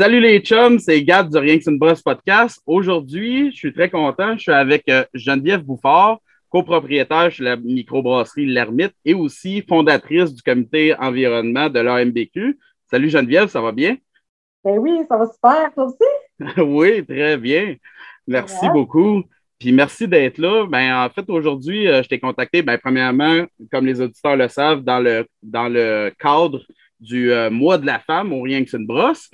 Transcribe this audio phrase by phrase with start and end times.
[0.00, 2.62] Salut les chums, c'est Gab du Rien que c'est une brosse podcast.
[2.64, 4.34] Aujourd'hui, je suis très content.
[4.34, 10.40] Je suis avec euh, Geneviève Bouffard, copropriétaire chez la microbrasserie L'Ermite et aussi fondatrice du
[10.40, 12.58] comité environnement de l'AMBQ.
[12.90, 13.98] Salut Geneviève, ça va bien?
[14.64, 16.58] Ben oui, ça va super, toi aussi?
[16.62, 17.76] oui, très bien.
[18.26, 19.22] Merci beaucoup.
[19.58, 20.64] Puis merci d'être là.
[20.66, 24.80] Ben, en fait, aujourd'hui, euh, je t'ai contacté, ben, premièrement, comme les auditeurs le savent,
[24.80, 26.62] dans le, dans le cadre
[27.00, 29.30] du euh, mois de la femme au Rien que c'est une brosse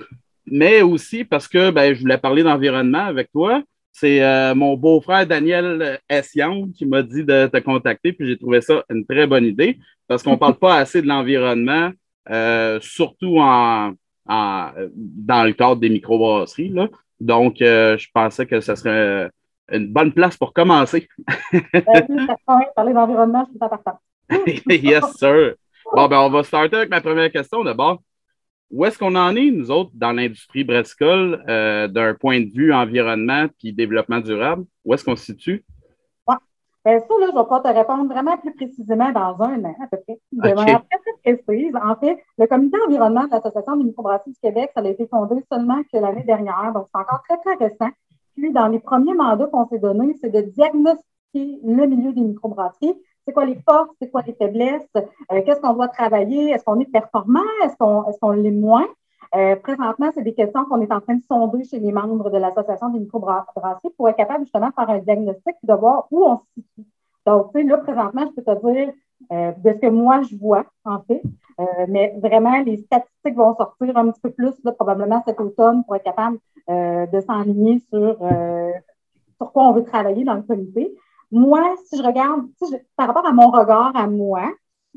[0.49, 3.61] mais aussi parce que ben, je voulais parler d'environnement avec toi.
[3.91, 8.61] C'est euh, mon beau-frère Daniel Essian qui m'a dit de te contacter, puis j'ai trouvé
[8.61, 11.91] ça une très bonne idée parce qu'on ne parle pas assez de l'environnement,
[12.29, 13.93] euh, surtout en,
[14.27, 16.69] dans le cadre des microbrasseries.
[16.69, 16.89] Là.
[17.19, 19.29] Donc, euh, je pensais que ce serait
[19.71, 21.07] une bonne place pour commencer.
[21.51, 22.27] ben,
[22.75, 23.99] parler d'environnement, je suis partant.
[24.67, 25.55] yes, sir.
[25.93, 28.01] Bon, ben, on va starter avec ma première question d'abord.
[28.69, 32.73] Où est-ce qu'on en est, nous autres, dans l'industrie brassicole, euh, d'un point de vue
[32.73, 34.65] environnement et développement durable?
[34.83, 35.63] Où est-ce qu'on se situe?
[36.27, 36.35] Ouais.
[36.83, 39.87] Bien, ça, là, je vais pas te répondre vraiment plus précisément dans un an, à
[39.87, 40.19] peu près.
[40.33, 41.73] De manière très, très précise.
[41.81, 45.35] En fait, le comité environnement de l'Association des microbrasseries du Québec, ça a été fondé
[45.49, 47.91] seulement que l'année dernière, donc c'est encore très, très récent.
[48.35, 52.95] Puis, dans les premiers mandats qu'on s'est donnés, c'est de diagnostiquer le milieu des microbrasseries
[53.27, 56.79] c'est quoi les forces, c'est quoi les faiblesses, euh, qu'est-ce qu'on doit travailler, est-ce qu'on
[56.79, 58.87] est performant, est-ce qu'on est l'est moins?
[59.35, 62.37] Euh, présentement, c'est des questions qu'on est en train de sonder chez les membres de
[62.37, 66.23] l'Association des microbrasseries pour être capable justement de faire un diagnostic et de voir où
[66.23, 66.87] on se situe.
[67.25, 68.93] Donc, tu sais, là, présentement, je peux te dire
[69.33, 71.21] euh, de ce que moi, je vois, en fait.
[71.89, 75.97] mais vraiment, les statistiques vont sortir un petit peu plus, là, probablement cet automne, pour
[75.97, 76.37] être capable
[76.69, 78.17] de s'enligner sur,
[79.37, 80.95] sur quoi on veut travailler dans le comité.
[81.31, 82.47] Moi, si je regarde,
[82.95, 84.51] par rapport à mon regard à moi,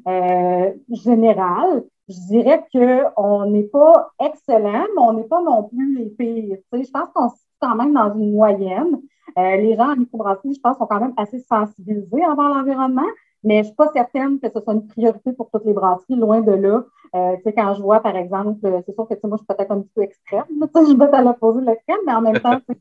[0.06, 6.06] euh, général, je dirais qu'on n'est pas excellent, mais on n'est pas non plus les
[6.10, 6.58] pires.
[6.72, 9.00] je pense qu'on se quand même dans une moyenne.
[9.38, 13.06] Euh, les gens en microbrasserie, je pense, sont quand même assez sensibilisés envers l'environnement,
[13.44, 16.16] mais je ne suis pas certaine que ce soit une priorité pour toutes les brasseries,
[16.16, 16.82] loin de là.
[17.14, 19.92] Euh, quand je vois, par exemple, c'est sûr que moi, je suis peut-être un petit
[19.94, 22.74] peu extrême, je vais à l'opposé de l'extrême, mais en même temps, je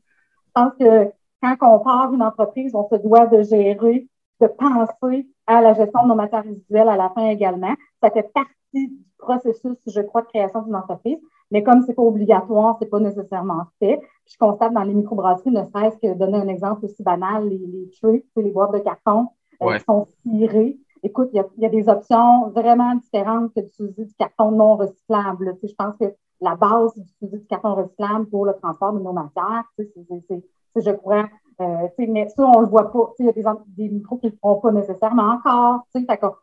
[0.54, 1.12] pense que
[1.42, 4.08] quand on part d'une entreprise, on se doit de gérer,
[4.40, 7.74] de penser à la gestion de nos matières résiduelles à la fin également.
[8.02, 11.18] Ça fait partie du processus, je crois, de création d'une entreprise.
[11.50, 14.00] Mais comme c'est pas obligatoire, c'est pas nécessairement fait.
[14.26, 17.90] je constate dans les microbrasseries, ne serait-ce que donner un exemple aussi banal, les, les
[18.00, 19.28] trucs, les boîtes de carton
[19.62, 20.78] euh, qui sont tirées.
[21.02, 25.56] Écoute, il y, a, des options vraiment différentes que d'utiliser du carton non recyclable.
[25.62, 29.64] je pense que la base, d'utiliser du carton recyclable pour le transport de nos matières.
[29.76, 30.44] c'est
[30.76, 31.26] je crois.
[31.60, 33.12] Euh, mais ça, on ne le voit pas.
[33.18, 33.44] Il y a des,
[33.76, 35.84] des micros qui ne le font pas nécessairement encore.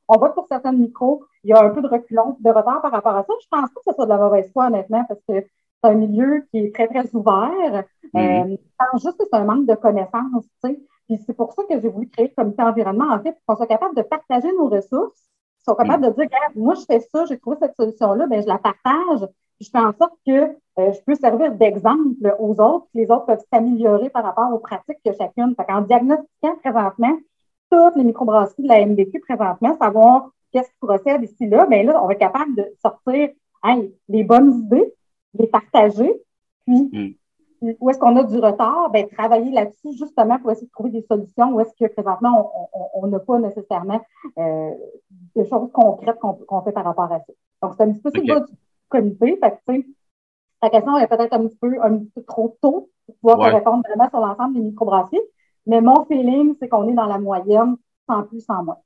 [0.07, 2.81] on voit que pour certains micros, il y a un peu de reculon, de retard
[2.81, 3.33] par rapport à ça.
[3.41, 5.89] Je ne pense pas que ce soit de la mauvaise foi, honnêtement, parce que c'est
[5.89, 7.83] un milieu qui est très, très ouvert.
[8.13, 8.51] Mm-hmm.
[8.51, 10.45] Euh, je pense juste que c'est un manque de connaissances.
[10.61, 13.55] Puis c'est pour ça que j'ai voulu créer le comité environnement, en fait, pour qu'on
[13.55, 15.31] soit capable de partager nos ressources,
[15.65, 16.09] qu'on soit capable mm.
[16.09, 19.27] de dire, moi, je fais ça, j'ai trouvé cette solution-là, ben, je la partage
[19.59, 23.43] je fais en sorte que euh, je peux servir d'exemple aux autres, les autres peuvent
[23.51, 25.55] s'améliorer par rapport aux pratiques que chacune.
[25.55, 27.17] Fait en diagnostiquant présentement
[27.71, 32.01] toutes les microbrasseries de la MDQ présentement, savoir qu'est-ce qui procède ici là, bien là,
[32.01, 33.29] on va être capable de sortir
[33.63, 34.93] hey, les bonnes idées,
[35.33, 36.21] les partager,
[36.65, 37.15] puis
[37.61, 37.73] mm.
[37.79, 41.01] où est-ce qu'on a du retard, bien, travailler là-dessus justement pour essayer de trouver des
[41.01, 44.01] solutions où est-ce que présentement on n'a pas nécessairement
[44.37, 44.71] euh,
[45.35, 47.33] de choses concrètes qu'on fait par rapport à ça.
[47.63, 48.53] Donc, c'est un petit peu okay
[48.89, 49.37] comité.
[49.41, 49.85] Fait que,
[50.61, 53.55] ta question est peut-être un petit peu un petit peu trop tôt pour pouvoir te
[53.55, 55.21] répondre vraiment sur l'ensemble des microbrasseries.
[55.65, 57.75] Mais mon feeling, c'est qu'on est dans la moyenne,
[58.07, 58.77] sans plus, sans moins.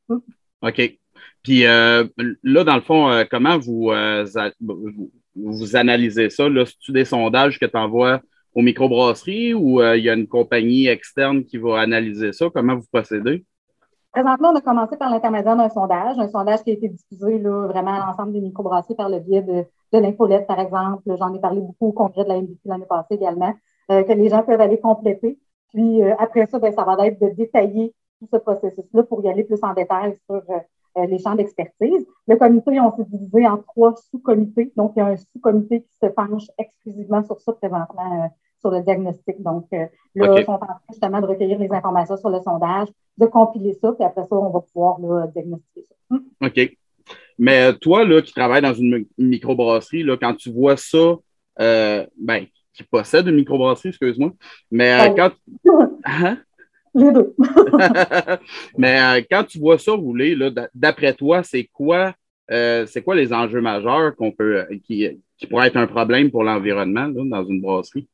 [0.61, 0.97] OK.
[1.43, 2.05] Puis euh,
[2.43, 4.25] là, dans le fond, euh, comment vous, euh,
[5.35, 6.45] vous, analysez ça?
[6.65, 8.21] C'est-tu des sondages que tu envoies
[8.53, 12.47] aux microbrasseries ou il y a une compagnie externe qui va analyser ça?
[12.53, 13.45] Comment vous procédez?
[14.11, 17.67] Présentement, on a commencé par l'intermédiaire d'un sondage, un sondage qui a été diffusé là,
[17.67, 21.03] vraiment à l'ensemble des microbrasseries par le biais de, de l'infolette, par exemple.
[21.17, 23.53] J'en ai parlé beaucoup au congrès de la MBC l'année passée également,
[23.91, 25.37] euh, que les gens peuvent aller compléter.
[25.73, 29.29] Puis euh, après ça, ben, ça va être de détailler tout ce processus-là pour y
[29.29, 32.05] aller plus en détail sur euh, les champs d'expertise.
[32.27, 34.71] Le comité, on s'est divisé en trois sous-comités.
[34.75, 38.29] Donc, il y a un sous-comité qui se penche exclusivement sur ça présentement,
[38.59, 39.41] sur le diagnostic.
[39.41, 43.25] Donc, là, ils sont en train justement de recueillir les informations sur le sondage, de
[43.25, 46.17] compiler ça, puis après ça, on va pouvoir là, diagnostiquer ça.
[46.41, 46.77] OK.
[47.37, 51.15] Mais toi, là, qui travaille dans une microbrasserie, là, quand tu vois ça,
[51.59, 54.31] euh, ben, qui possède une microbrasserie, excuse-moi,
[54.69, 55.31] mais euh, quand.
[56.03, 56.39] Hein?
[56.93, 57.33] Les deux.
[58.77, 60.35] mais euh, quand tu vois ça rouler,
[60.73, 62.13] d'après toi, c'est quoi
[62.51, 65.07] euh, c'est quoi les enjeux majeurs qu'on peut, qui,
[65.37, 68.09] qui pourraient être un problème pour l'environnement dans une brasserie?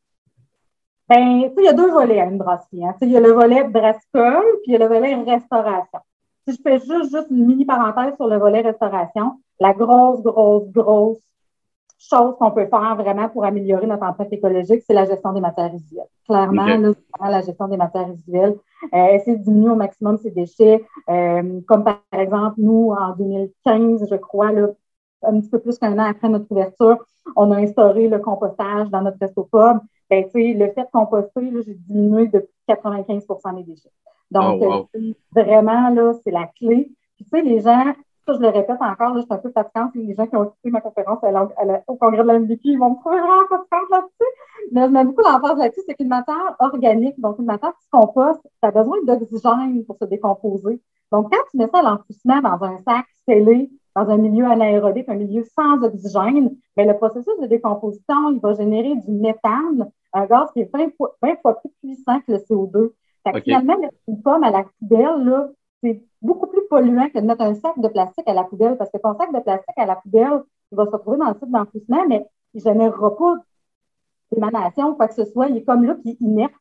[1.10, 2.86] Ben, il y a deux volets à une brasserie.
[2.86, 2.94] Hein.
[3.02, 6.00] Il y a le volet brassicole, puis il y a le volet restauration.
[6.48, 10.70] Si je fais juste, juste une mini parenthèse sur le volet restauration, la grosse, grosse,
[10.72, 11.20] grosse
[12.00, 15.72] chose qu'on peut faire vraiment pour améliorer notre empreinte écologique, c'est la gestion des matières
[15.72, 16.08] résiduelles.
[16.26, 18.56] Clairement, là, la gestion des matières résiduelles.
[18.94, 20.86] Euh, essayer de diminuer au maximum ces déchets.
[21.10, 24.68] Euh, comme par exemple, nous, en 2015, je crois, là,
[25.24, 27.04] un petit peu plus qu'un an après notre ouverture,
[27.36, 29.80] on a instauré le compostage dans notre resto pub.
[30.10, 33.92] Ben, le fait de composter, j'ai diminué de 95% des déchets.
[34.32, 36.92] Donc, oh, euh, vraiment, là, c'est la clé.
[37.16, 37.94] Puis, tu sais, les gens,
[38.26, 39.92] ça, je le répète encore, là, je suis un peu fatigante.
[39.96, 41.20] Les gens qui ont écouté ma conférence
[41.88, 44.72] au congrès de la ils vont me trouver vraiment fatigante là-dessus.
[44.72, 47.90] Mais je mets beaucoup d'emphase là-dessus, c'est qu'une matière organique, donc une matière qui se
[47.90, 50.82] composte, ça a besoin d'oxygène pour se décomposer.
[51.12, 55.10] Donc, quand tu mets ça à l'enfouissement dans un sac scellé, dans un milieu anaérobique,
[55.10, 60.26] un milieu sans oxygène, bien, le processus de décomposition, il va générer du méthane, un
[60.26, 62.92] gaz qui est 20 fois, plus puissant que le CO2.
[63.44, 65.50] Finalement, mettre une pomme à la poubelle,
[65.84, 68.90] c'est beaucoup plus polluant que de mettre un sac de plastique à la poubelle, parce
[68.92, 71.52] que ton sac de plastique à la poubelle, il va se retrouver dans le site
[71.52, 73.36] d'enfouissement, mais il ne générera pas
[74.32, 75.48] d'émanation, quoi que ce soit.
[75.48, 76.54] Il est comme là, puis inerte.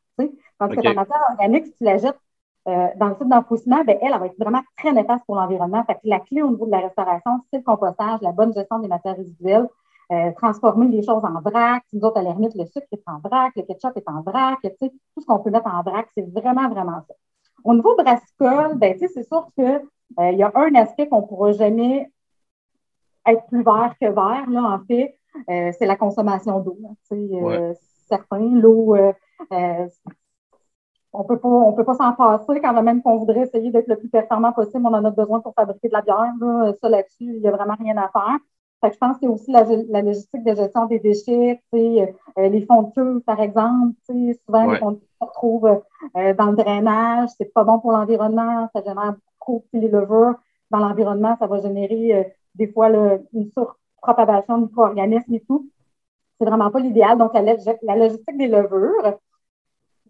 [0.57, 2.19] Parce que ta matière organique, si tu la jettes
[2.67, 5.83] euh, dans le site d'enfouissement, ben, elle, elle, va être vraiment très néfaste pour l'environnement.
[5.85, 8.79] Fait que la clé au niveau de la restauration, c'est le compostage, la bonne gestion
[8.79, 9.67] des matières résiduelles,
[10.11, 11.83] euh, transformer les choses en vrac.
[11.91, 14.57] Nous autres, à la limite, le sucre est en vrac, le ketchup est en vrac.
[14.61, 17.13] Tout ce qu'on peut mettre en vrac, c'est vraiment, vraiment ça.
[17.63, 19.81] Au niveau brassicole, ben, c'est sûr qu'il
[20.19, 22.09] euh, y a un aspect qu'on ne pourra jamais
[23.25, 25.17] être plus vert que vert, là, en fait,
[25.49, 26.77] euh, c'est la consommation d'eau.
[27.11, 27.73] Euh,
[28.07, 28.95] certains, l'eau,
[31.11, 33.97] on peut pas, on peut pas s'en passer quand même qu'on voudrait essayer d'être le
[33.97, 34.85] plus performant possible.
[34.85, 36.33] On en a besoin pour fabriquer de la bière.
[36.39, 36.73] Là.
[36.79, 38.37] Ça, là-dessus, il n'y a vraiment rien à faire.
[38.81, 42.65] Fait que je pense qu'il y a aussi la, logistique de gestion des déchets, les
[42.67, 43.95] fonds de queue, par exemple.
[44.07, 45.81] Souvent, les fonds de se retrouvent
[46.15, 47.29] euh, dans le drainage.
[47.37, 48.69] C'est pas bon pour l'environnement.
[48.73, 50.35] Ça génère beaucoup de levures
[50.69, 51.35] dans l'environnement.
[51.39, 52.23] Ça va générer euh,
[52.55, 55.69] des fois une surpropagation de micro-organismes et tout.
[56.39, 57.17] C'est vraiment pas l'idéal.
[57.17, 59.17] Donc, la, logistique des levures,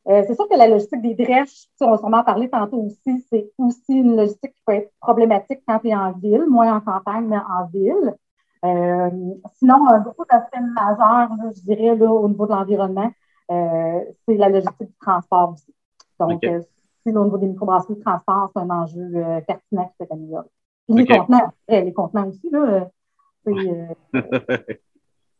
[0.09, 3.25] euh, c'est sûr que la logistique des drèches, on va sûrement en parler tantôt aussi,
[3.29, 6.81] c'est aussi une logistique qui peut être problématique quand tu es en ville, moins en
[6.81, 8.15] campagne, mais en ville.
[8.63, 13.11] Sinon, un beaucoup d'aspects majeurs, je dirais, là, au niveau de l'environnement,
[13.51, 15.73] euh, c'est la logistique du transport aussi.
[16.19, 16.61] Donc, euh,
[17.05, 20.11] si au niveau des microbrasseries, le transport, c'est un enjeu euh, pertinent qui peut être
[20.11, 20.47] amélioré.
[20.87, 22.89] Puis les contenants, les contenants aussi, là,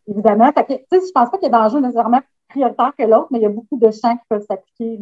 [0.08, 0.52] évidemment.
[0.54, 3.44] Fait que, je pense pas qu'il y ait d'enjeux nécessairement prioritaires que l'autre, mais il
[3.44, 5.00] y a beaucoup de champs qui peuvent s'appliquer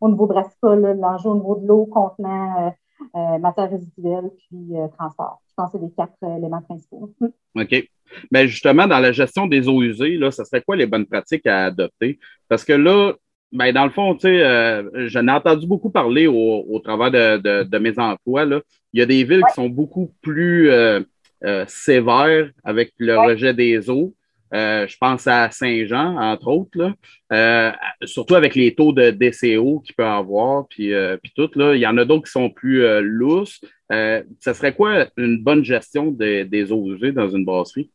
[0.00, 2.74] au niveau brassicole, l'enjeu au niveau de l'eau, contenant,
[3.14, 5.40] matière résiduelle, puis transport.
[5.72, 7.12] C'est les quatre éléments principaux.
[7.20, 7.88] OK.
[8.30, 11.06] Mais ben, justement, dans la gestion des eaux usées, là, ça serait quoi les bonnes
[11.06, 12.18] pratiques à adopter?
[12.48, 13.14] Parce que là,
[13.52, 17.78] ben, dans le fond, tu sais, euh, j'en ai entendu beaucoup parler au, travers de,
[17.78, 18.44] mes emplois.
[18.44, 18.60] Là.
[18.92, 21.00] Il y a des villes qui sont beaucoup plus euh,
[21.44, 24.14] euh, sévères avec le rejet des eaux.
[24.52, 26.78] je pense à Saint-Jean, entre autres,
[27.30, 27.76] là.
[28.04, 30.92] surtout avec les taux de DCO qu'il peut avoir, puis,
[31.22, 31.50] puis tout.
[31.56, 31.74] Là.
[31.74, 33.60] Il y en a d'autres qui sont plus lousses.
[33.90, 37.90] Ça serait quoi une bonne gestion des eaux usées dans une brasserie?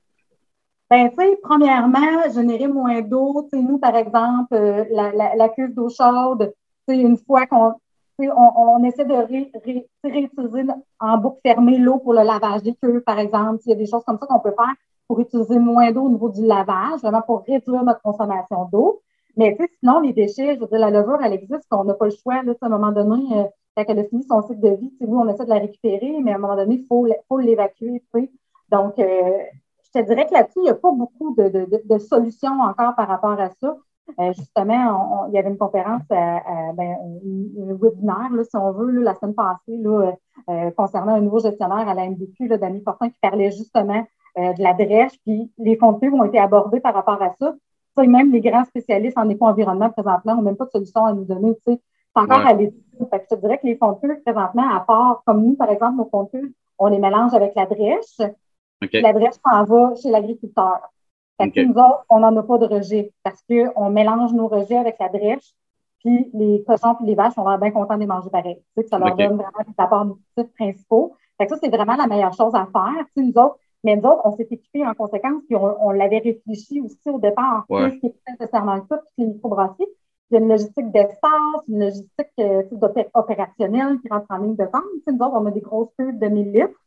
[0.90, 3.50] Ben, tu sais, premièrement, générer moins d'eau.
[3.54, 6.54] Nous, par exemple, euh, la, cuve d'eau chaude,
[6.88, 7.74] une fois qu'on
[8.20, 10.64] on, essaie de ré, ré, réutiliser
[11.00, 13.64] en boucle fermée l'eau pour le lavage des cuves, par exemple.
[13.66, 14.76] Il y a des choses comme ça qu'on peut faire
[15.08, 19.02] pour utiliser moins d'eau au niveau du lavage, vraiment pour réduire notre consommation d'eau.
[19.38, 22.12] Mais sinon, les déchets, je veux dire, la levure, elle existe, on n'a pas le
[22.12, 22.36] choix.
[22.36, 23.44] À un moment donné, euh,
[23.76, 26.32] quand elle a fini son cycle de vie, oui, on essaie de la récupérer, mais
[26.32, 27.06] à un moment donné, il faut,
[27.40, 28.02] l'évacuer.
[28.72, 29.38] Donc, euh,
[29.84, 33.40] je te dirais que là-dessus, il n'y a pas beaucoup de, solutions encore par rapport
[33.40, 33.78] à ça.
[34.20, 39.36] Euh, justement, il y avait une conférence, ben, un webinaire, si on veut, la semaine
[39.36, 39.82] passée,
[40.50, 44.06] euh, concernant un nouveau gestionnaire à la MDQ, Dany Fortin, qui parlait justement
[44.38, 47.56] de la drèche, puis les fonds de ont été abordés par rapport à ça.
[47.96, 51.24] Ça, même les grands spécialistes en éco-environnement présentement n'ont même pas de solution à nous
[51.24, 51.56] donner.
[52.16, 52.82] C'est encore à l'étude.
[53.00, 56.06] Je te dirais que les fonds de présentement, à part, comme nous, par exemple, nos
[56.06, 58.20] fonds de on les mélange avec la drèche.
[58.94, 60.80] L'adresse s'en va chez l'agriculteur.
[61.40, 65.10] Nous autres, on n'en a pas de rejet parce qu'on mélange nos rejets avec la
[65.10, 65.54] drèche,
[66.00, 68.58] puis les cochons et les vaches, on être bien contents de les manger pareil.
[68.76, 71.16] Tu sais, ça leur donne vraiment des apports nutritifs principaux.
[71.38, 73.06] Fait que ça, c'est vraiment la meilleure chose à faire.
[73.16, 76.20] Tu sais, nous autres, mais nous autres, on s'est équipés en conséquence, puis on, l'avait
[76.20, 77.92] réfléchi aussi au départ, ouais.
[77.92, 79.86] ce qui est nécessairement ça, toutes les microbrasseries.
[80.30, 82.64] Il y a une logistique d'espace, une logistique euh,
[83.14, 84.84] opérationnelle qui rentre en ligne de compte.
[84.96, 86.82] Tu sais, nous autres, on a des grosses pubs de 1000 litres.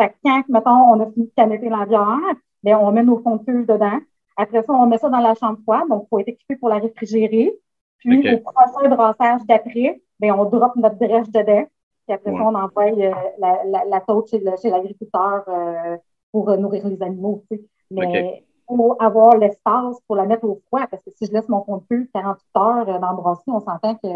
[0.00, 3.36] Fait que quand, mettons, on a fini de la bière, bien, on met nos fonds
[3.36, 3.98] de cuve dedans.
[4.36, 6.68] Après ça, on met ça dans la chambre froide, donc il faut être équipé pour
[6.68, 7.58] la réfrigérer.
[7.98, 11.64] Puis, au prochain brassage d'après, bien, on drop notre drèche dedans.
[12.06, 15.96] Puis après ça, on envoie euh, la, la, la tôte chez, l'agriculteur euh,
[16.30, 17.42] pour nourrir les animaux.
[17.50, 17.64] Tu sais.
[17.90, 21.48] Mais il faut avoir l'espace pour la mettre au froid, parce que si je laisse
[21.48, 24.08] mon fond de cuve 48 heures euh, dans le brasserie, on s'entend que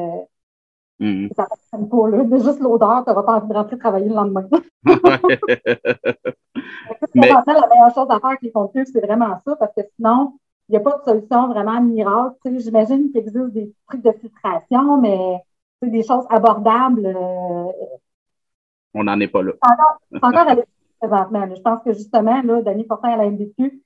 [1.01, 1.35] Mm -hmm.
[1.35, 2.25] Ça ne pas, là.
[2.25, 4.47] Mais juste l'odeur, tu n'auras pas envie de rentrer travailler le lendemain.
[7.15, 7.29] Mais...
[7.29, 10.35] la meilleure chose à faire avec les contenus, c'est vraiment ça, parce que sinon,
[10.69, 12.59] il n'y a pas de solution vraiment miracle.
[12.65, 15.43] J'imagine qu'il existe des trucs de filtration, mais
[15.83, 17.07] des choses abordables.
[17.07, 17.73] Euh...
[18.93, 19.53] On n'en est pas là.
[20.13, 20.57] C'est encore, à
[21.01, 21.49] présentement.
[21.57, 23.81] Je pense que justement, là, Denis Fortin à la MDQ,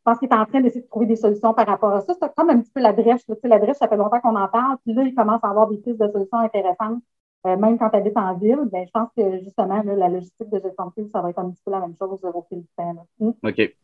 [0.00, 2.14] je pense qu'il est en train d'essayer de trouver des solutions par rapport à ça.
[2.18, 3.20] C'est comme un petit peu la brèche.
[3.44, 4.78] La brèche, ça fait longtemps qu'on en parle.
[4.82, 7.02] Puis là, il commence à avoir des pistes de solutions intéressantes.
[7.46, 10.48] Euh, même quand tu habites en ville, ben, je pense que justement, là, la logistique
[10.50, 12.66] de gestion de ça va être un petit peu la même chose au fil du
[12.76, 13.06] temps.
[13.18, 13.30] Mm.
[13.42, 13.74] OK.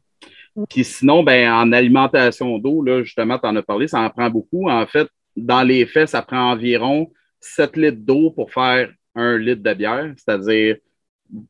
[0.56, 0.64] Mm.
[0.70, 4.30] Puis sinon, ben, en alimentation d'eau, là, justement, tu en as parlé, ça en prend
[4.30, 4.70] beaucoup.
[4.70, 9.62] En fait, dans les faits, ça prend environ 7 litres d'eau pour faire un litre
[9.62, 10.76] de bière, c'est-à-dire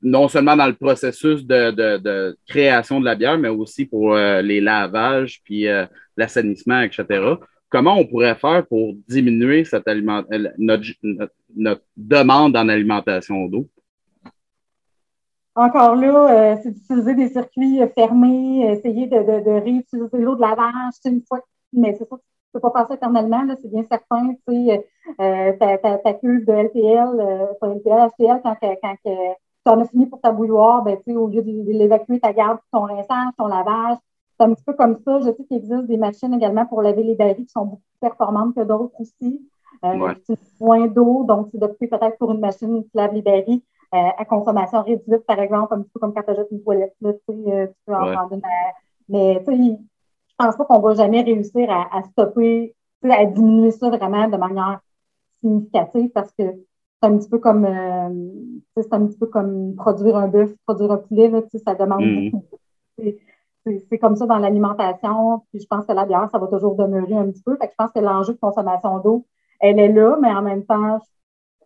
[0.03, 4.61] non seulement dans le processus de, création de la bière, mais aussi pour euh, les
[4.61, 7.05] lavages, puis euh, l'assainissement, etc.
[7.69, 10.85] Comment on pourrait faire pour diminuer cette aliment euh, notre,
[11.97, 13.69] demande en alimentation d'eau?
[15.55, 19.17] Encore là, c'est d'utiliser des circuits fermés, essayer de,
[19.63, 21.41] réutiliser l'eau de lavage une fois,
[21.73, 24.35] mais c'est ça, tu ne peux pas passer éternellement, c'est bien certain.
[24.47, 24.87] Tu sais,
[25.19, 30.31] ta, cuve de LPL, pas LPL, HPL, quand, quand tu en as fini pour ta
[30.31, 33.97] bouilloire, ben, au lieu de, l'évacuer, tu gardes ton rinçage, ton lavage.
[34.39, 35.19] C'est un petit peu comme ça.
[35.21, 38.09] Je sais qu'il existe des machines également pour laver les barils qui sont beaucoup plus
[38.09, 39.41] performantes que d'autres aussi.
[39.85, 40.15] Euh,
[40.61, 43.61] moins d'eau, donc c'est d'opter peut-être pour une machine qui lave les barils
[43.95, 46.95] euh, à consommation réduite, par exemple, un petit peu comme quand tu achètes une toilette.
[47.01, 48.43] Là, euh, tu peux en prendre une.
[49.09, 54.29] Mais je pense pas qu'on va jamais réussir à, à stopper, à diminuer ça vraiment
[54.29, 54.81] de manière
[55.43, 56.45] significative parce que
[57.01, 58.09] c'est un petit peu comme euh,
[58.77, 62.31] c'est un petit peu comme produire un bœuf, produire un poulet, là, ça demande mm.
[62.31, 62.59] beaucoup.
[63.91, 65.43] C'est comme ça dans l'alimentation.
[65.51, 67.57] Puis je pense que la bière, ça va toujours demeurer un petit peu.
[67.57, 69.27] Fait que je pense que l'enjeu de consommation d'eau,
[69.61, 70.99] elle est là, mais en même temps,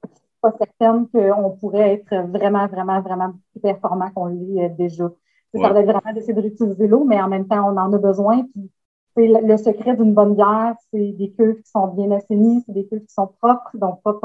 [0.03, 4.65] je ne suis pas certaine qu'on pourrait être vraiment, vraiment, vraiment plus performant qu'on l'est
[4.65, 5.11] euh, déjà.
[5.55, 7.99] Ça va être vraiment d'essayer de réutiliser l'eau, mais en même temps, on en a
[7.99, 8.45] besoin.
[8.45, 8.71] Puis
[9.27, 13.05] le secret d'une bonne bière, c'est des cuves qui sont bien assainies, c'est des cuves
[13.05, 14.19] qui sont propres, donc pas de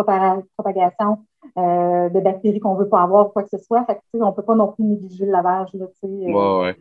[0.57, 1.19] propagation
[1.57, 3.85] euh, de bactéries qu'on ne veut pas avoir, quoi que ce soit.
[3.85, 5.73] Fait on ne peut pas non plus négliger le lavage.
[5.73, 6.73] Là, euh,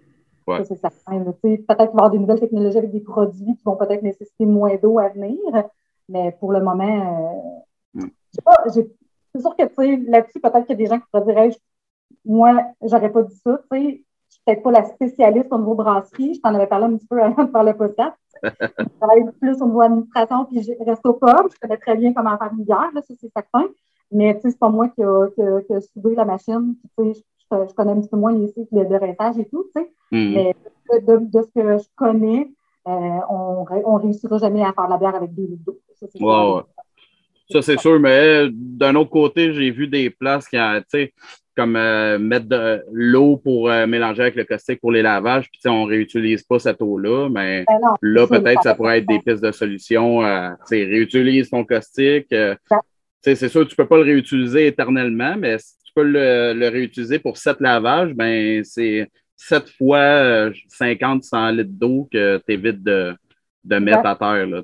[0.47, 1.21] ouais, c'est certain.
[1.21, 4.47] Peut-être qu'il va y avoir des nouvelles technologies avec des produits qui vont peut-être nécessiter
[4.47, 5.38] moins d'eau à venir,
[6.09, 7.42] mais pour le moment,
[7.94, 8.11] euh, mm.
[9.33, 11.59] c'est sûr que là-dessus, peut-être qu'il y a des gens qui pourraient dire
[12.25, 13.61] moi, j'aurais pas dit ça.
[14.44, 16.34] Peut-être pas la spécialiste au niveau brasserie.
[16.34, 18.16] Je t'en avais parlé un petit peu avant de faire le podcast.
[18.42, 21.50] je travaille plus au niveau administration puis je reste au pub.
[21.52, 23.66] Je connais très bien comment faire une bière, là, ça c'est certain.
[24.12, 26.76] Mais tu sais, c'est pas moi qui a, qui, la machine.
[26.98, 29.82] Tu sais, je, connais un petit peu moins les cycles de rinçage et tout, tu
[29.82, 29.90] sais.
[30.12, 30.34] Mm.
[30.34, 30.54] Mais
[31.00, 32.50] de, de, ce que je connais,
[32.86, 35.78] euh, on, on réussira jamais à faire la bière avec deux litres d'eau.
[37.50, 41.12] Ça, c'est sûr, mais d'un autre côté, j'ai vu des places qui, tu sais,
[41.56, 45.61] comme euh, mettre de l'eau pour euh, mélanger avec le caustique pour les lavages, puis
[45.66, 49.42] on ne réutilise pas cette eau-là, mais ben là, peut-être ça pourrait être des pistes
[49.42, 50.25] de solutions.
[50.25, 52.34] Euh, réutilise ton caustique.
[53.23, 57.18] c'est sûr, tu ne peux pas le réutiliser éternellement, mais si tu peux le, réutiliser
[57.18, 63.14] pour sept lavages, ben c'est sept fois 50-100 litres d'eau que tu évites de,
[63.64, 64.46] de mettre à terre.
[64.46, 64.62] Là,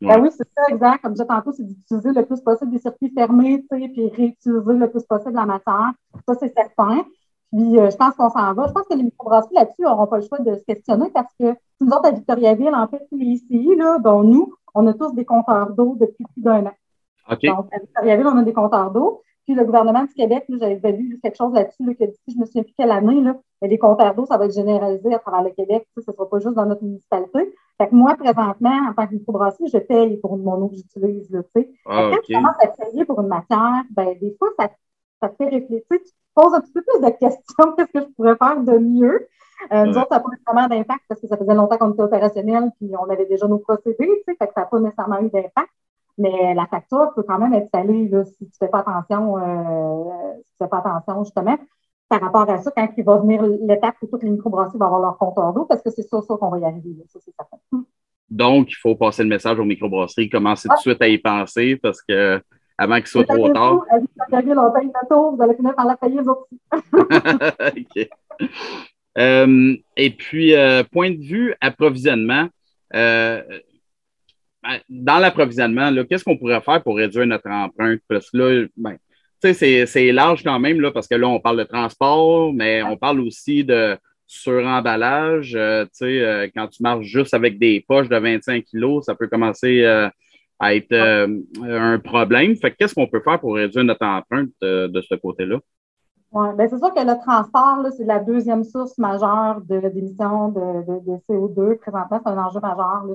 [0.00, 1.02] ben oui, c'est ça, exact.
[1.02, 4.90] Comme je disais tantôt, c'est d'utiliser le plus possible des circuits fermés, puis réutiliser le
[4.90, 5.92] plus possible la matière.
[6.26, 7.04] Ça, c'est certain.
[7.52, 8.66] Puis, euh, je pense qu'on s'en va.
[8.66, 11.54] Je pense que les microbrasseries là-dessus n'auront pas le choix de se questionner parce que
[11.80, 15.24] nous autres, à Victoriaville, en fait, les ici, là, bon, nous, on a tous des
[15.24, 16.72] compteurs d'eau depuis plus d'un an.
[17.30, 19.22] Donc, à Victoriaville, on a des compteurs d'eau.
[19.46, 22.64] Puis le gouvernement du Québec, j'avais vu quelque chose là-dessus, là, que je me souviens
[22.64, 25.50] plus quelle année, là, mais les compteurs d'eau, ça va être généralisé à travers le
[25.50, 25.86] Québec.
[25.94, 27.54] Ça ne sera pas juste dans notre municipalité.
[27.78, 31.30] Fait que moi, présentement, en tant que microbrasserie, je paye pour mon eau que j'utilise.
[31.30, 31.40] Là,
[31.86, 34.70] ah, Quand tu commences à payer pour une matière, ben, des fois, ça,
[35.20, 35.84] ça te fait réfléchir.
[35.90, 37.72] Tu te poses un petit peu plus de questions.
[37.76, 39.28] Qu'est-ce que je pourrais faire de mieux?
[39.72, 42.02] Euh, Nous autres, ça n'a pas nécessairement d'impact parce que ça faisait longtemps qu'on était
[42.02, 44.22] opérationnel puis on avait déjà nos procédés.
[44.26, 45.70] Fait que ça n'a pas nécessairement eu d'impact.
[46.18, 49.36] Mais la facture peut quand même être salée là, si tu ne fais pas attention,
[49.36, 51.58] euh, si tu fais pas attention justement
[52.08, 55.00] par rapport à ça quand il va venir l'étape où toutes les microbrasseries vont avoir
[55.00, 56.94] leur compteur d'eau, parce que c'est ça, ça qu'on va y arriver.
[57.08, 57.32] ça, c'est
[58.30, 61.76] Donc, il faut passer le message aux microbrasseries, commencer tout de suite à y penser
[61.76, 62.40] parce que
[62.78, 63.84] avant qu'il soit trop tard.
[63.90, 66.60] vous allez finir par la payer aussi.
[66.92, 68.08] OK.
[69.18, 72.48] Euh, et puis, euh, point de vue approvisionnement,
[72.94, 73.42] euh,
[74.62, 78.00] ben, dans l'approvisionnement, qu'est-ce qu'on pourrait faire pour réduire notre empreinte?
[78.08, 78.98] Parce que là, ben,
[79.40, 83.20] c'est large quand même, là, parce que là, on parle de transport, mais on parle
[83.20, 85.56] aussi de suremballage.
[85.92, 89.84] sais, quand tu marches juste avec des poches de 25 kilos, ça peut commencer
[90.58, 90.92] à être
[91.62, 92.56] un problème.
[92.56, 95.58] Fait qu'est-ce qu'on peut faire pour réduire notre empreinte de ce côté-là?
[96.32, 101.18] Oui, bien, c'est sûr que le transport, c'est la deuxième source majeure d'émissions de, de,
[101.28, 101.78] CO2.
[101.78, 103.04] Présentement, c'est un enjeu majeur.
[103.06, 103.14] Là,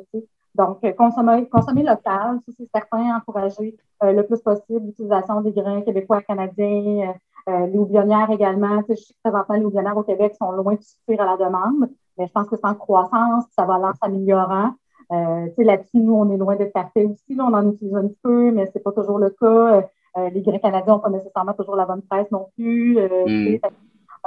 [0.55, 5.51] Donc, euh, consommer, consommer local, ça, c'est certain, encourager euh, le plus possible l'utilisation des
[5.51, 7.13] grains québécois, canadiens,
[7.49, 8.81] euh, les houblonnières également.
[8.89, 11.89] Je sais que présentement, les houblonnières au Québec sont loin de suffire à la demande,
[12.17, 14.71] mais je pense que c'est en croissance, ça va en s'améliorant.
[15.11, 17.35] Euh, Là-dessus, nous, on est loin d'être parfait aussi.
[17.35, 19.87] Là, on en utilise un petit peu, mais ce n'est pas toujours le cas.
[20.17, 22.97] Euh, les Grecs canadiens n'ont pas nécessairement toujours la bonne presse non plus.
[22.97, 23.59] Euh, mm.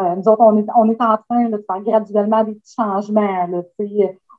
[0.01, 3.47] euh, nous autres, on est, on est en train de faire graduellement des petits changements.
[3.47, 3.63] Là,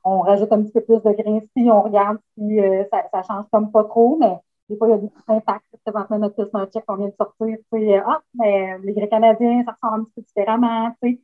[0.08, 2.58] on rajoute un petit peu plus de grains ici, on regarde si
[2.90, 4.36] ça, ça change comme pas trop, mais
[4.68, 5.64] des fois, il y a des petits impacts.
[5.84, 7.58] Présentement, notre un check qu'on vient de sortir,
[8.06, 10.90] ah, mais les Grecs canadiens, ça ressemble un petit peu différemment.
[11.02, 11.18] Il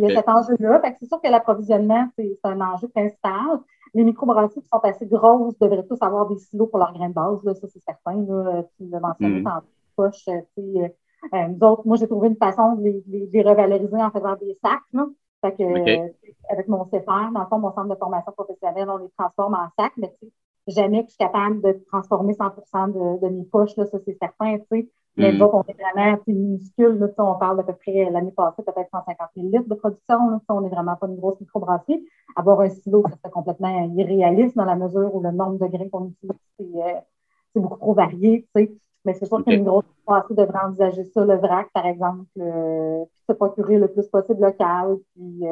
[0.00, 0.82] y a cet enjeu-là.
[0.98, 3.60] C'est sûr que l'approvisionnement, c'est un enjeu principal.
[3.94, 7.14] Les microbrasseries qui sont assez grosses devraient tous avoir des silos pour leurs grains de
[7.14, 8.24] base, là, ça c'est certain.
[8.24, 9.46] Là, tu l'as mentionné mm.
[9.46, 9.60] en
[9.94, 10.26] poche.
[10.28, 10.88] Euh,
[11.34, 14.58] euh, nous autres, moi, j'ai trouvé une façon de les, les, revaloriser en faisant des
[14.64, 14.80] sacs.
[14.92, 15.06] Là.
[15.42, 19.10] Fait que, avec mon CFR, dans le fond, mon centre de formation professionnelle, on les
[19.18, 20.14] transforme en sacs, mais
[20.68, 24.16] jamais que je suis capable de transformer 100 de, de mes poches, là, ça c'est
[24.20, 24.58] certain.
[24.70, 24.88] sais.
[25.16, 25.42] Mais mm.
[25.42, 26.98] on est vraiment minuscule.
[26.98, 30.30] Là, on parle d'à peu près l'année passée, peut-être 150 000 litres de production.
[30.30, 32.06] Là, on n'est vraiment pas une grosse microbrasserie.
[32.34, 35.88] Avoir un silo, ça serait complètement irréaliste dans la mesure où le nombre de grains
[35.90, 38.48] qu'on utilise, c'est euh, beaucoup trop varié.
[38.56, 38.72] sais.
[39.04, 39.52] Mais c'est sûr okay.
[39.52, 43.88] qu'une grosse microbrasserie devrait envisager ça, le vrac, par exemple, euh, puis se procurer le
[43.88, 45.50] plus possible local, puis euh,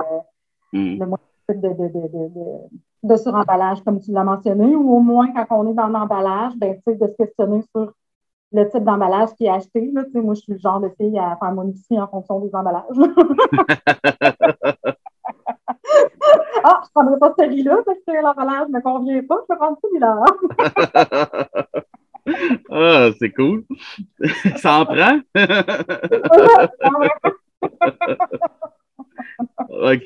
[0.73, 1.01] mm.
[1.01, 2.45] le moins possible de, de, de, de,
[3.03, 6.81] de suremballage, comme tu l'as mentionné, ou au moins quand on est dans l'emballage, ben,
[6.87, 7.93] de se questionner sur
[8.53, 9.91] le type d'emballage qui est acheté.
[9.93, 10.03] Là.
[10.15, 12.85] Moi, je suis le genre de fille à faire mon épicerie en fonction des emballages.
[16.65, 19.39] ah, je ne prendrai pas celui-là parce que l'emballage ne me convient pas.
[19.49, 20.25] Je vais prendre celui-là.
[22.71, 23.65] ah, c'est cool.
[24.57, 25.21] Ça en prend?
[29.69, 30.05] OK.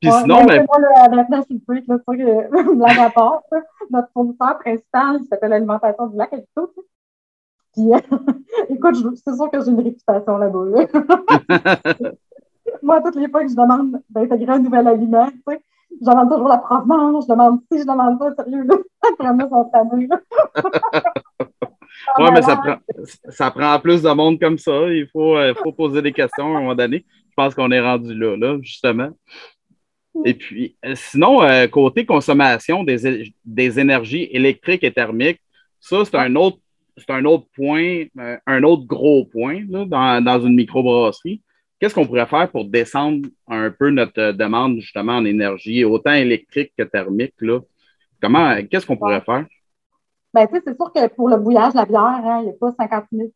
[0.00, 0.64] Puis sinon, mais...
[0.64, 3.42] Moi, là, maintenant, je suis freak, là, ça que à part.
[3.90, 6.70] Notre fournisseur principal, il s'appelle l'alimentation du lac et tout.
[7.72, 7.90] Puis,
[8.68, 10.64] écoute, c'est sûr que j'ai une réputation là-bas.
[12.82, 15.60] Moi, toutes les fois que je demande d'intégrer un nouvel aliment, tu sais,
[16.00, 18.76] je demande toujours la provenance, je demande si, je demande pas, sérieux, là.
[19.18, 20.08] Vraiment, son fameux,
[22.18, 22.76] Oui, mais ça prend,
[23.28, 24.88] ça prend plus de monde comme ça.
[24.88, 27.04] Il faut, euh, faut poser des questions à un moment donné.
[27.28, 29.10] Je pense qu'on est rendu là, là, justement.
[30.24, 35.40] Et puis, euh, sinon, euh, côté consommation des, des énergies électriques et thermiques,
[35.80, 36.58] ça, c'est un autre
[36.98, 38.04] c'est un autre point,
[38.46, 41.40] un autre gros point dans, dans, une microbrasserie.
[41.82, 46.12] Qu'est-ce qu'on pourrait faire pour descendre un peu notre euh, demande justement en énergie, autant
[46.12, 47.34] électrique que thermique?
[47.40, 47.58] Là?
[48.22, 49.44] Comment, qu'est-ce qu'on pourrait faire?
[50.32, 52.50] Bien, tu sais, c'est sûr que pour le bouillage de la bière, hein, il n'y
[52.50, 53.34] a pas 50 minutes.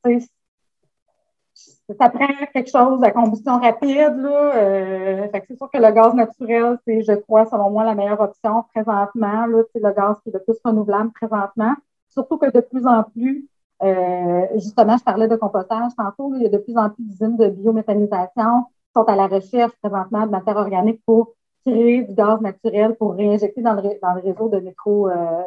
[1.54, 4.14] Ça prend quelque chose à combustion rapide.
[4.16, 8.20] Là, euh, c'est sûr que le gaz naturel, c'est, je crois, selon moi, la meilleure
[8.20, 9.46] option présentement.
[9.46, 11.74] Là, c'est le gaz qui est le plus renouvelable présentement.
[12.11, 13.48] Surtout que de plus en plus,
[13.82, 17.36] euh, justement, je parlais de compostage tantôt, il y a de plus en plus d'usines
[17.36, 21.34] de biométhanisation qui sont à la recherche présentement de matière organique pour
[21.66, 25.42] créer du gaz naturel pour réinjecter dans le, dans le réseau de métro, euh,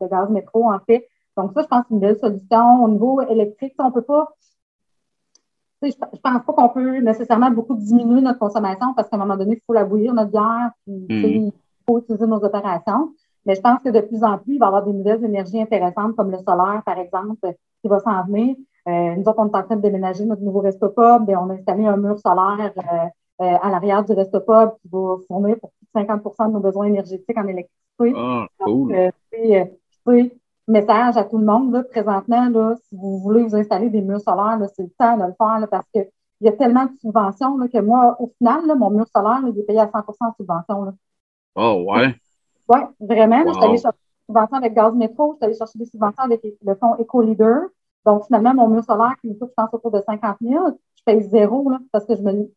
[0.00, 1.08] de gaz métro, en fait.
[1.36, 2.84] Donc, ça, je pense que c'est une belle solution.
[2.84, 4.28] Au niveau électrique, on ne peut pas.
[5.82, 9.36] Je ne pense pas qu'on peut nécessairement beaucoup diminuer notre consommation parce qu'à un moment
[9.36, 11.10] donné, il faut la bouillir, notre bière, puis mm.
[11.10, 11.52] il
[11.86, 13.12] faut utiliser nos opérations.
[13.46, 15.60] Mais je pense que de plus en plus, il va y avoir des nouvelles énergies
[15.60, 18.56] intéressantes comme le solaire, par exemple, qui va s'en venir.
[18.88, 21.50] Euh, nous autres, on est en train de déménager notre nouveau resto pub et on
[21.50, 25.56] a installé un mur solaire euh, euh, à l'arrière du resto pub qui va fournir
[25.60, 28.12] pour 50% de nos besoins énergétiques en électricité.
[28.16, 29.12] Ah, cool.
[30.06, 30.30] Donc,
[30.68, 34.20] message à tout le monde, là, présentement, là, si vous voulez vous installer des murs
[34.20, 36.08] solaires, c'est le temps de le faire là, parce qu'il
[36.40, 39.58] y a tellement de subventions là, que moi, au final, là, mon mur solaire, il
[39.58, 40.84] est payé à 100 de subvention.
[40.84, 40.92] Là.
[41.54, 42.14] Oh, ouais.
[42.68, 43.44] Oui, vraiment.
[43.46, 46.24] Je suis allée chercher des subventions avec Gaz Métro, je suis allée chercher des subventions
[46.24, 47.68] avec le fonds Eco-Leader.
[48.04, 51.02] Donc, finalement, mon mur solaire qui me coûte, je pense, autour de 50 000, je
[51.04, 52.48] paye zéro, là, parce que je me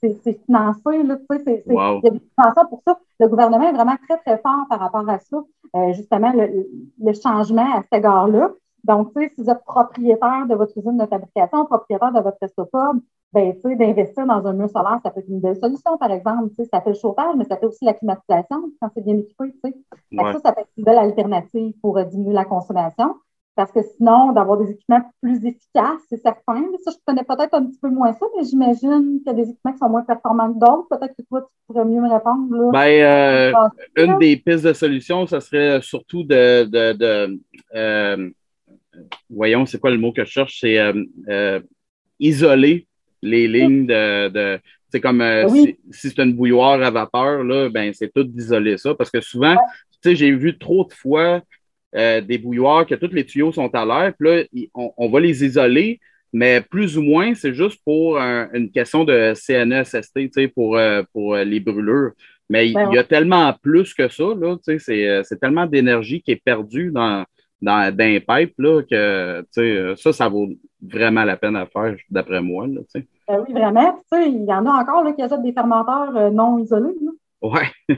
[0.00, 2.98] c'est financé, là, tu sais, il y a des subventions pour ça.
[3.18, 5.38] Le gouvernement est vraiment très, très fort par rapport à ça,
[5.74, 6.66] euh, justement, le,
[7.00, 8.52] le, changement à cet égard-là.
[8.84, 12.38] Donc, tu sais, si vous êtes propriétaire de votre usine de fabrication, propriétaire de votre
[12.40, 13.00] restopub,
[13.32, 16.10] ben, tu sais, d'investir dans un mur solaire, ça peut être une belle solution, par
[16.10, 16.50] exemple.
[16.50, 19.16] Tu sais, ça fait le chauffage, mais ça fait aussi la climatisation quand c'est bien
[19.18, 19.76] équipé, tu sais.
[20.16, 23.16] Ça, ça peut être une belle alternative pour diminuer la consommation.
[23.56, 26.62] Parce que sinon, d'avoir des équipements plus efficaces, c'est certain.
[26.84, 29.50] Ça, je connais peut-être un petit peu moins ça, mais j'imagine qu'il y a des
[29.50, 30.86] équipements qui sont moins performants que d'autres.
[30.90, 32.54] Peut-être que toi, tu pourrais mieux me répondre.
[32.54, 32.70] Là.
[32.70, 37.40] Ben, euh, une des pistes de solution, ça serait surtout de, de, de
[37.74, 38.30] euh,
[39.30, 40.60] voyons, c'est quoi le mot que je cherche?
[40.60, 41.60] C'est euh,
[42.20, 42.86] isoler
[43.26, 44.28] les lignes de.
[44.28, 44.60] de
[44.90, 48.94] c'est comme si, c'est une bouilloire à vapeur, là, ben, c'est tout d'isoler ça.
[48.94, 49.56] Parce que souvent,
[50.02, 51.42] tu sais, j'ai vu trop de fois
[51.96, 54.12] euh, des bouilloires, que tous les tuyaux sont à l'air.
[54.18, 55.98] Puis là, on, va les isoler,
[56.32, 61.60] mais plus ou moins, c'est juste pour une question de CNESST, pour, euh, pour les
[61.60, 62.12] brûlures.
[62.50, 64.78] Mais il ben y a tellement plus que ça, là, c'est,
[65.24, 67.24] c'est tellement d'énergie qui est perdue dans,
[67.60, 70.48] dans, dans les pipes là, que ça, ça vaut
[70.80, 72.68] vraiment la peine à faire, d'après moi.
[72.68, 72.82] Là,
[73.28, 73.98] ben oui, vraiment.
[74.12, 76.96] Il y en a encore là, qui achètent des fermenteurs euh, non isolés.
[77.42, 77.60] Oui.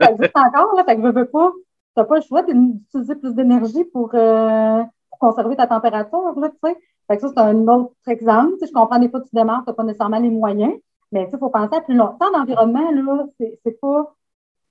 [0.00, 1.52] ça existe encore, là, fait que je veux pas
[1.98, 6.38] tu n'as pas le choix d'utiliser plus d'énergie pour, euh, pour, conserver ta température.
[6.38, 8.54] Là, ça, c'est un autre exemple.
[8.62, 10.74] je comprends des fois tu démarres, tu n'as pas nécessairement les moyens,
[11.10, 12.30] mais il faut penser à plus longtemps.
[12.32, 14.14] L'environnement, là, c'est pas.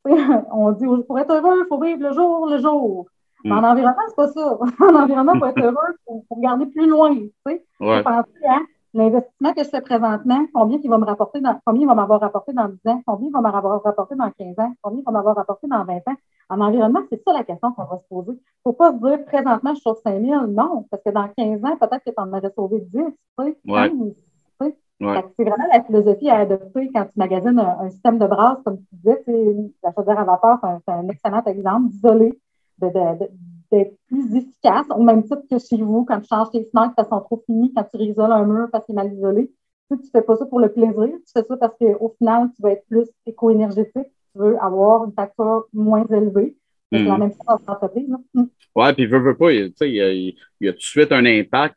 [0.51, 3.07] On dit pour être heureux, il faut vivre le jour, le jour.
[3.43, 3.65] Mais en mm.
[3.65, 4.57] environnement, c'est pas ça.
[4.79, 7.11] en environnement, pour être heureux, il faut, regarder plus loin.
[7.11, 8.59] Il faut penser à
[8.93, 12.19] l'investissement que je fais présentement, combien il va me rapporter dans, combien il va m'avoir
[12.19, 15.11] rapporté dans 10 ans, combien il va m'avoir rapporté dans 15 ans, combien il va
[15.11, 16.15] m'avoir rapporté dans 20 ans.
[16.49, 18.31] En environnement, c'est ça la question qu'on va se poser.
[18.31, 20.47] Il ne faut pas se dire présentement, je sauve 5 000.
[20.47, 23.03] Non, parce que dans 15 ans, peut-être que tu en aurais sauvé 10.
[24.99, 28.85] C'est vraiment la philosophie à adopter quand tu magasines un, système de brasse, comme tu
[28.93, 29.23] disais.
[29.83, 32.39] La chaudière à vapeur, c'est un, excellent exemple d'isoler,
[32.81, 32.87] de,
[33.71, 37.09] d'être plus efficace, au même titre que chez vous, quand tu changes tes fenêtres parce
[37.09, 39.51] qu'elles sont trop finies, quand tu réisoles un mur parce qu'il est mal isolé.
[39.89, 42.61] Tu ne fais pas ça pour le plaisir, tu fais ça parce qu'au final, tu
[42.61, 43.93] vas être plus éco-énergétique,
[44.33, 46.57] tu veux avoir une facture moins élevée.
[46.91, 47.19] C'est la mhm.
[47.19, 48.09] même chose dans l'entreprise.
[48.33, 48.43] Mm.
[48.75, 51.25] Oui, puis veut, veut pas, il y, a, il y a tout de suite un
[51.25, 51.75] impact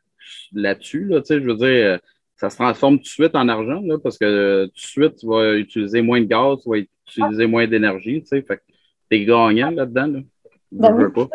[0.53, 1.05] là-dessus.
[1.05, 1.99] Là, je veux dire,
[2.35, 5.27] ça se transforme tout de suite en argent là, parce que tout de suite, tu
[5.27, 6.77] vas utiliser moins de gaz, tu vas
[7.07, 8.23] utiliser moins d'énergie.
[8.27, 8.53] Fait que
[9.09, 10.07] tu es gagnant là-dedans.
[10.07, 10.19] Là.
[10.71, 11.25] Ben oui,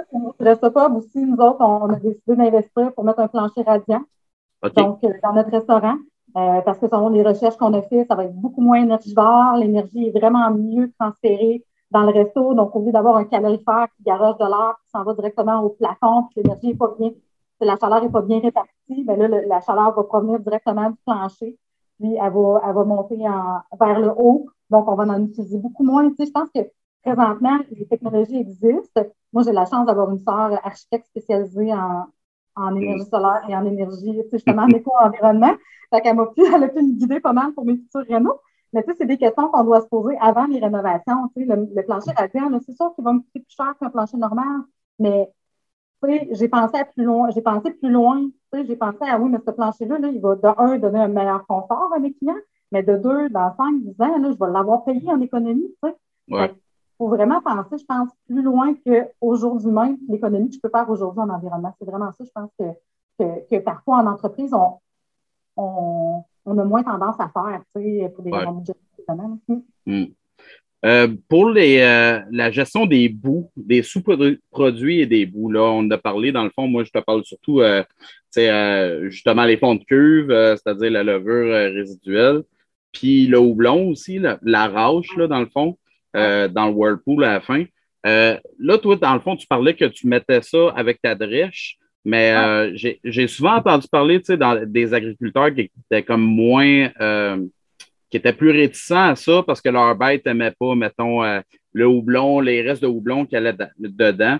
[0.70, 4.02] pas aussi, nous autres, on a décidé d'investir pour mettre un plancher radiant.
[4.74, 5.96] Donc, euh, dans notre restaurant,
[6.36, 9.56] euh, parce que selon les recherches qu'on a faites, ça va être beaucoup moins énergivore.
[9.56, 12.54] L'énergie est vraiment mieux transférée dans le resto.
[12.54, 15.70] Donc, au lieu d'avoir un calorifère qui garage de l'air qui s'en va directement au
[15.70, 17.10] plafond, puis l'énergie n'est pas bien,
[17.60, 21.58] la chaleur n'est pas bien répartie, bien là, la chaleur va provenir directement du plancher,
[21.98, 24.46] puis elle va, elle va monter vers le haut.
[24.70, 26.08] Donc, on va en utiliser beaucoup moins.
[26.10, 26.60] Tu sais, je pense que
[27.02, 29.02] présentement, les technologies existent.
[29.36, 32.06] Moi, j'ai la chance d'avoir une sœur architecte spécialisée en,
[32.54, 35.52] en énergie solaire et en énergie, justement, en éco-environnement.
[35.90, 38.40] Fait qu'elle m'a pu, elle a pu me guider pas mal pour mes futurs rénaux.
[38.72, 41.28] Mais tu sais, c'est des questions qu'on doit se poser avant les rénovations.
[41.36, 44.16] Tu sais, le, plancher radiant, c'est sûr qu'il va me coûter plus cher qu'un plancher
[44.16, 44.62] normal,
[44.98, 45.30] mais
[46.02, 48.22] tu sais, j'ai pensé à plus loin, j'ai pensé plus loin.
[48.54, 51.00] Tu sais, j'ai pensé à oui, mais ce plancher-là, là, il va de un donner
[51.00, 52.40] un meilleur confort à mes clients,
[52.72, 55.74] mais de deux, dans cinq, dix ans, là, je vais l'avoir payé en économie.
[55.84, 55.94] Tu sais
[56.98, 61.20] faut vraiment penser, je pense, plus loin qu'aujourd'hui même, l'économie que je peux faire aujourd'hui
[61.20, 61.74] en environnement.
[61.78, 64.74] C'est vraiment ça, je pense que, que, parfois en entreprise, on,
[65.56, 68.62] on, on, a moins tendance à faire, tu sais, pour des raisons
[69.86, 70.04] mmh.
[70.84, 75.88] euh, pour les, euh, la gestion des bouts, des sous-produits et des bouts, là, on
[75.90, 77.82] a parlé, dans le fond, moi, je te parle surtout, euh,
[78.38, 82.42] euh justement, les fonds de cuve, c'est-à-dire la levure résiduelle,
[82.92, 85.76] puis le houblon aussi, la, la rauche, là, dans le fond.
[86.16, 87.64] Euh, dans le Whirlpool à la fin.
[88.06, 91.76] Euh, là, toi, dans le fond, tu parlais que tu mettais ça avec ta drèche,
[92.04, 92.72] mais euh,
[93.04, 96.88] j'ai souvent entendu parler dans, des agriculteurs qui étaient comme moins,
[98.08, 101.22] qui étaient plus réticents à ça parce que leur bête n'aimait pas, mettons,
[101.72, 104.38] le houblon, les restes de houblon qu'il y allait dedans.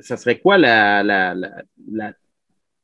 [0.00, 2.12] ça serait quoi la, la, la,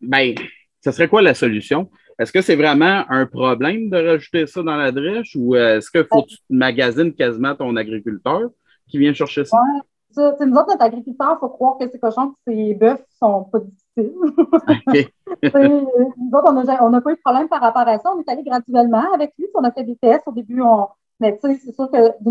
[0.01, 0.35] ben,
[0.81, 1.91] ça serait quoi la solution?
[2.21, 5.91] Est-ce que c'est vraiment un problème de rajouter ça dans la drèche ou euh, est-ce
[5.91, 8.51] qu'il faut que tu magasines quasiment ton agriculteur
[8.89, 9.57] qui vient chercher ça?
[9.57, 9.81] Oui,
[10.11, 13.45] ça, nous autres, notre agriculteur, il faut croire que ces cochons et ces bœufs sont
[13.45, 14.13] pas difficiles.
[15.43, 18.13] nous autres, on n'a pas eu de problème par rapport à ça.
[18.15, 19.47] On est allé graduellement avec lui.
[19.55, 20.29] On a fait des tests.
[20.29, 20.89] Au début, on,
[21.21, 22.23] mais tu sais, c'est sûr que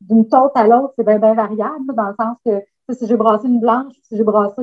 [0.00, 2.62] d'une tôte à l'autre, c'est bien, variable, dans le sens que
[2.94, 4.62] si j'ai brassé une blanche, si j'ai brassé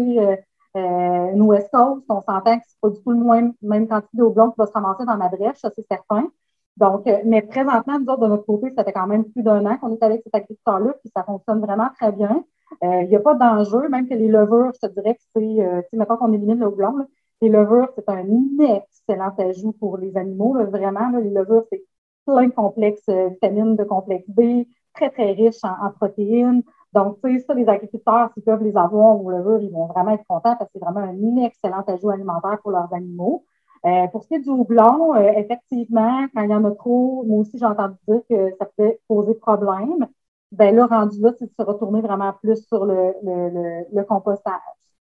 [0.76, 3.88] euh, euh, une West Coast, on s'entend que c'est pas du tout le même, même
[3.88, 6.30] quantité d'eau blonde qui va se ramasser dans ma brèche, ça c'est certain.
[6.78, 9.66] Donc, euh, mais présentement, nous autres, de notre côté, ça fait quand même plus d'un
[9.66, 12.44] an qu'on est avec cet agriculteur-là, puis ça fonctionne vraiment très bien.
[12.82, 15.82] Il n'y a pas d'enjeu, même que les levures, je te dirais que c'est, euh,
[15.94, 16.96] mettons qu'on élimine le blanc,
[17.42, 18.26] les levures, c'est un
[18.60, 20.56] excellent ajout pour les animaux.
[20.66, 21.84] vraiment, les levures, c'est
[22.26, 26.64] plein de complexes vitamines de complexe B, très, très riche en, protéines.
[26.94, 30.12] Donc, tu sais, ça, les agriculteurs, s'ils peuvent les avoir ou le ils vont vraiment
[30.12, 33.46] être contents parce que c'est vraiment un excellent ajout alimentaire pour leurs animaux.
[33.86, 37.24] Euh, pour ce qui est du houblon, euh, effectivement, quand il y en a trop,
[37.28, 40.08] moi aussi, j'ai entendu dire que ça pouvait poser problème.
[40.54, 44.54] Ben là, rendu là, c'est de se retourner vraiment plus sur le, le, le, compostage.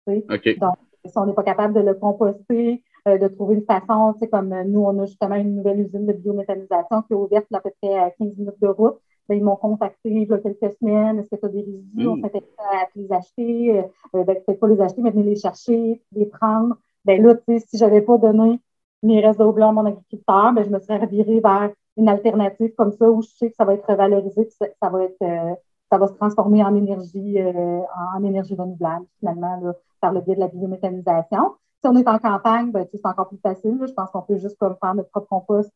[0.08, 0.76] Donc,
[1.06, 4.28] si on n'est pas capable de le composter, euh, de trouver une façon, tu sais,
[4.30, 7.72] comme nous, on a justement une nouvelle usine de biométhanisation qui est ouverte à peu
[7.82, 8.98] près à 15 minutes de route.
[9.32, 11.20] Ben, ils m'ont contacté il y a quelques semaines.
[11.20, 12.06] Est-ce que tu as des résidus?
[12.06, 12.22] On mm.
[12.22, 13.80] s'intéresse à les acheter.
[13.80, 13.84] Euh,
[14.16, 16.76] euh, ben, peut-être pas les acheter, mais venir les chercher, les prendre.
[17.06, 18.60] Ben là, tu sais, si j'avais pas donné
[19.04, 22.74] mes restes d'eau blanc à mon agriculteur, ben, je me serais revirée vers une alternative
[22.76, 25.56] comme ça où je sais que ça va être valorisé, que ça, va être, euh,
[25.90, 30.42] ça va se transformer en énergie, en, énergie renouvelable, finalement, là, par le biais de
[30.42, 31.56] la biométhanisation.
[31.82, 33.80] Si on est en campagne, ben, c'est encore plus facile.
[33.88, 35.72] Je pense qu'on peut juste comme faire notre propre compost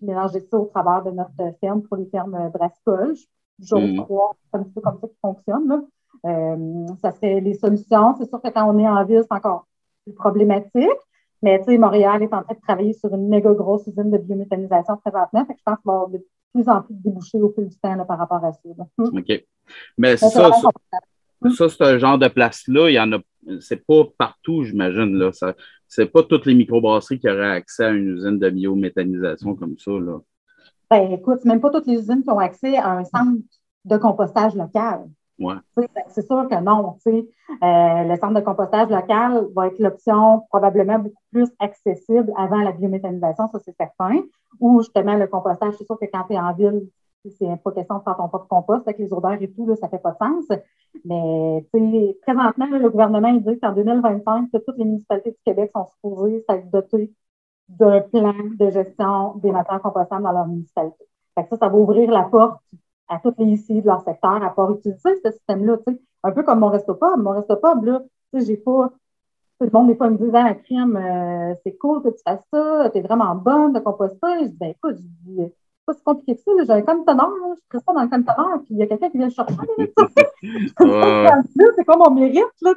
[0.00, 3.14] mélanger ça au travers de notre ferme pour les fermes brassicoles.
[3.60, 4.04] J'ose mm.
[4.04, 5.86] croire que c'est un peu comme ça qui fonctionne.
[6.26, 8.14] Euh, ça serait les solutions.
[8.18, 9.66] C'est sûr que quand on est en ville, c'est encore
[10.04, 10.88] plus problématique.
[11.42, 14.18] Mais tu sais, Montréal est en train de travailler sur une méga grosse usine de
[14.18, 15.46] biométhanisation présentement.
[15.46, 17.50] Fait que je pense qu'il va y avoir de plus en plus de débouchés au
[17.50, 18.60] fil du temps par rapport à ça.
[18.98, 19.44] OK.
[19.96, 23.18] Mais ça, ça, ça c'est un genre de place-là, il y en a
[23.60, 25.16] c'est pas partout, j'imagine.
[25.16, 25.32] Là.
[25.32, 25.54] Ça,
[25.90, 29.90] c'est pas toutes les microbrasseries qui auraient accès à une usine de biométhanisation comme ça.
[29.90, 30.20] Là.
[30.88, 33.42] Ben, écoute, même pas toutes les usines qui ont accès à un centre
[33.84, 35.10] de compostage local.
[35.40, 35.56] Ouais.
[36.08, 36.96] C'est sûr que non.
[37.06, 37.14] Euh,
[37.60, 43.48] le centre de compostage local va être l'option probablement beaucoup plus accessible avant la biométhanisation,
[43.50, 44.20] ça c'est certain.
[44.60, 46.82] Ou justement, le compostage, c'est sûr que quand tu es en ville,
[47.24, 49.88] c'est pas question de faire ton propre compost avec les odeurs et tout, là, ça
[49.88, 50.58] fait pas de sens.
[51.04, 51.66] Mais
[52.22, 56.44] présentement, le gouvernement il dit qu'en 2025, que toutes les municipalités du Québec sont supposées
[56.48, 57.12] s'être dotées
[57.68, 61.04] d'un plan de gestion des matières compostables dans leur municipalité.
[61.36, 62.60] ça, ça va ouvrir la porte
[63.08, 65.76] à toutes les ici de leur secteur à pouvoir utiliser ce système-là.
[66.22, 67.18] Un peu comme mon restopub.
[67.18, 68.02] Mon restopub, là,
[68.32, 68.90] j'ai pas.
[69.58, 72.40] Tout le monde n'est pas me disant la crème, euh, c'est cool que tu fasses
[72.50, 74.44] ça, tu es vraiment bonne de composter.
[74.44, 75.52] Je dis, ben écoute, je dis,
[75.90, 76.52] pas si compliqué que ça.
[76.64, 79.18] J'ai un conteneur, je prends ça dans le conteneur, puis il y a quelqu'un qui
[79.18, 79.56] vient le chercher.
[81.76, 82.46] c'est quoi mon mérite?
[82.62, 82.72] Là,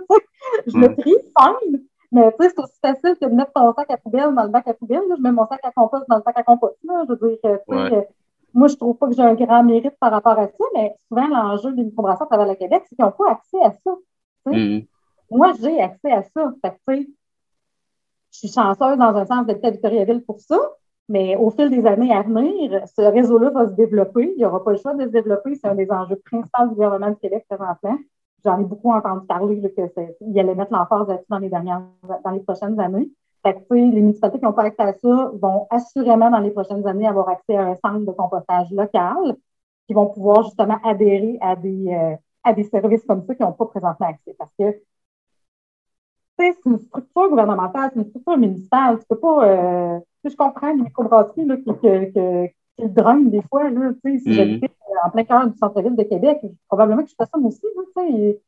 [0.67, 1.81] je le trie fine.
[2.11, 4.49] Mais tu sais, c'est aussi facile que de mettre ton sac à poubelle dans le
[4.49, 5.01] bac à poubelle.
[5.09, 6.77] Je mets mon sac à compost dans le sac à compost.
[6.83, 7.05] Là.
[7.07, 7.49] Je veux dire, tu
[7.89, 8.07] sais,
[8.53, 11.27] moi, je trouve pas que j'ai un grand mérite par rapport à ça, mais souvent,
[11.27, 13.95] l'enjeu des microbrasseurs à travers le Québec, c'est qu'ils n'ont pas accès à ça.
[14.45, 14.87] Mm-hmm.
[15.31, 16.53] Moi, j'ai accès à ça.
[16.61, 17.09] Fait que, tu sais,
[18.31, 20.59] je suis chanceuse dans un sens d'habiter à Victoriaville pour ça,
[21.09, 24.33] mais au fil des années à venir, ce réseau-là va se développer.
[24.35, 25.55] Il n'y aura pas le choix de se développer.
[25.55, 27.97] C'est un des enjeux principaux du gouvernement du Québec présentement.
[28.43, 31.83] J'en ai beaucoup entendu parler qu'il allait mettre l'emphase là-dessus dans les dernières,
[32.23, 33.09] dans les prochaines années.
[33.45, 36.85] Fait que, les municipalités qui n'ont pas accès à ça vont assurément dans les prochaines
[36.87, 39.35] années avoir accès à un centre de compostage local
[39.87, 43.51] qui vont pouvoir justement adhérer à des, euh, à des services comme ça qui n'ont
[43.51, 44.35] pas présentement accès.
[44.37, 44.77] Parce que
[46.51, 48.99] c'est une structure gouvernementale, c'est une structure municipale.
[48.99, 49.47] Tu peux pas.
[49.47, 53.69] Euh, je comprends les microbrasseries là, qui, que, qui drainent des fois.
[53.69, 54.71] Là, si mm j'habitais
[55.03, 57.61] en plein cœur du centre-ville de Québec, probablement que je fais ça moi aussi.
[57.63, 58.39] Là, et,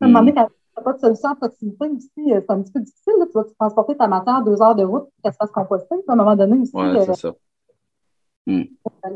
[0.00, 2.50] à un moment donné, quand tu n'as pas de solution en proximité aussi, euh, c'est
[2.50, 3.14] un petit peu difficile.
[3.18, 5.94] Là, tu vas transporter ta matière deux heures de route pour qu'elle se fasse composter.
[6.08, 6.76] À un moment donné aussi.
[6.76, 7.34] Ouais, c'est euh, ça.
[8.46, 8.62] Mm.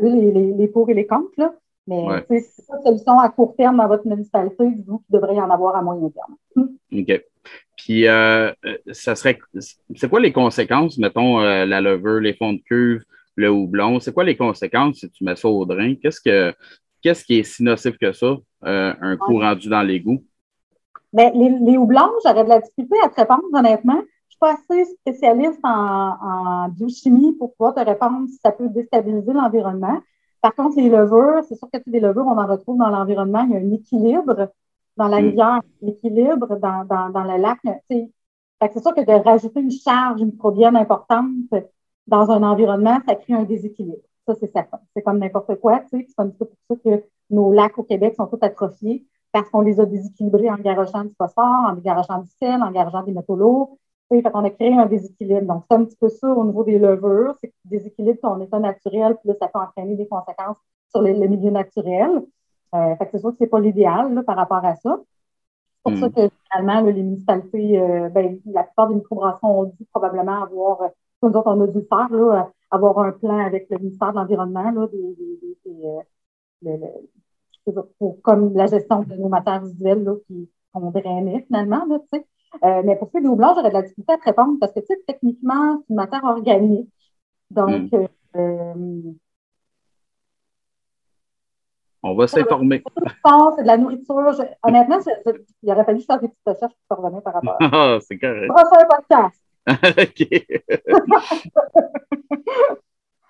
[0.01, 1.33] les, les, les, pour et les contre.
[1.37, 1.55] Là.
[1.89, 5.41] Mais c'est pas une solution à court terme dans votre municipalité, vous qui devrait y
[5.41, 6.37] en avoir à moyen terme.
[6.93, 7.25] OK.
[7.89, 8.53] Puis, euh,
[8.93, 9.39] ça serait.
[9.95, 13.03] C'est quoi les conséquences, mettons, euh, la levure, les fonds de cuve,
[13.35, 13.99] le houblon?
[13.99, 15.95] C'est quoi les conséquences si tu mets ça au drain?
[15.95, 16.55] Qu'est-ce, que,
[17.01, 20.23] qu'est-ce qui est si nocif que ça, euh, un coup rendu dans l'égout?
[21.15, 23.95] Bien, les, les houblons, j'aurais de la difficulté à te répondre, honnêtement.
[23.95, 28.53] Je ne suis pas assez spécialiste en, en, biochimie pour pouvoir te répondre si ça
[28.53, 29.99] peut déstabiliser l'environnement.
[30.43, 33.47] Par contre, les levures, c'est sûr que les levures, on en retrouve dans l'environnement.
[33.49, 34.53] Il y a un équilibre
[34.99, 35.25] dans la mm.
[35.25, 37.59] rivière, l'équilibre dans, dans, dans, le lac.
[37.89, 41.31] C'est sûr que de rajouter une charge microbienne importante
[42.07, 44.03] dans un environnement, ça crée un déséquilibre.
[44.27, 44.81] Ça, c'est certain.
[44.95, 45.83] C'est comme n'importe quoi.
[45.91, 49.61] C'est un peu pour ça que nos lacs au Québec sont tous atrophiés parce qu'on
[49.61, 53.37] les a déséquilibrés en garochant du phosphore, en garochant du sel, en garochant des métaux
[53.37, 53.79] lourds.
[54.11, 55.47] Fait qu'on a créé un déséquilibre.
[55.47, 57.35] Donc, c'est un petit peu ça au niveau des levures.
[57.41, 60.57] C'est que tu déséquilibres ton état naturel, puis là, ça peut entraîner des conséquences
[60.91, 62.23] sur le milieu naturel.
[62.75, 65.01] Euh, fait que c'est sûr que c'est pas l'idéal par rapport à ça.
[65.87, 66.13] C'est pour ça hmm.
[66.13, 70.89] que finalement, les municipalités, euh, ben, la plupart des microbrasseries ont dû probablement avoir, euh,
[71.23, 74.71] nous autres, on a dû faire, là, avoir un plan avec le ministère de l'Environnement,
[74.71, 75.17] là, des,
[76.63, 76.81] des, des,
[77.99, 80.05] pour, comme la gestion de nos matières visuelles
[80.73, 81.85] qu'on drainait finalement.
[81.87, 81.99] Là,
[82.65, 84.59] euh, mais pour ce qui est des houblons, j'aurais de la difficulté à te répondre
[84.61, 86.89] parce que techniquement, c'est une matière organique.
[87.51, 88.07] Donc, mm.
[88.37, 89.13] euh,
[92.11, 92.83] on va s'informer.
[93.05, 94.17] C'est de la nourriture.
[94.63, 94.99] honnêtement,
[95.63, 97.71] il aurait fallu faire des petites recherches pour revenir par rapport à ça.
[97.73, 98.49] Ah, c'est correct.
[98.49, 99.41] Prochain podcast.
[99.99, 100.29] OK.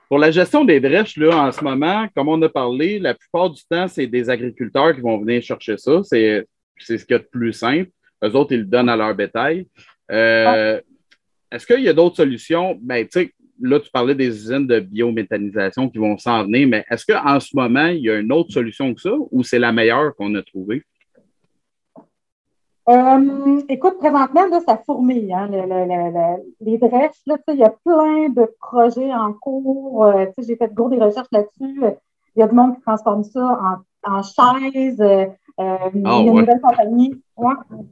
[0.08, 3.50] Pour la gestion des drèches, là, en ce moment, comme on a parlé, la plupart
[3.50, 6.00] du temps, c'est des agriculteurs qui vont venir chercher ça.
[6.02, 6.46] C'est
[6.78, 7.90] ce qu'il y a de plus simple.
[8.24, 9.66] Eux autres, ils le donnent à leur bétail.
[10.10, 10.80] Euh,
[11.52, 12.78] est-ce qu'il y a d'autres solutions?
[12.80, 16.84] Ben, tu sais, là, tu parlais des usines de biométhanisation qui vont s'en venir, mais
[16.90, 19.72] est-ce qu'en ce moment, il y a une autre solution que ça ou c'est la
[19.72, 20.82] meilleure qu'on a trouvée?
[22.88, 25.32] Euh, écoute, présentement, là, ça fourmille.
[25.32, 25.48] Hein,
[26.60, 30.06] les drèches, il y a plein de projets en cours.
[30.06, 31.82] Euh, j'ai fait gros des recherches là-dessus.
[32.34, 33.60] Il y a du monde qui transforme ça
[34.04, 35.00] en, en chaises.
[35.00, 35.26] Euh,
[35.92, 37.20] il y a ah, une nouvelle compagnie.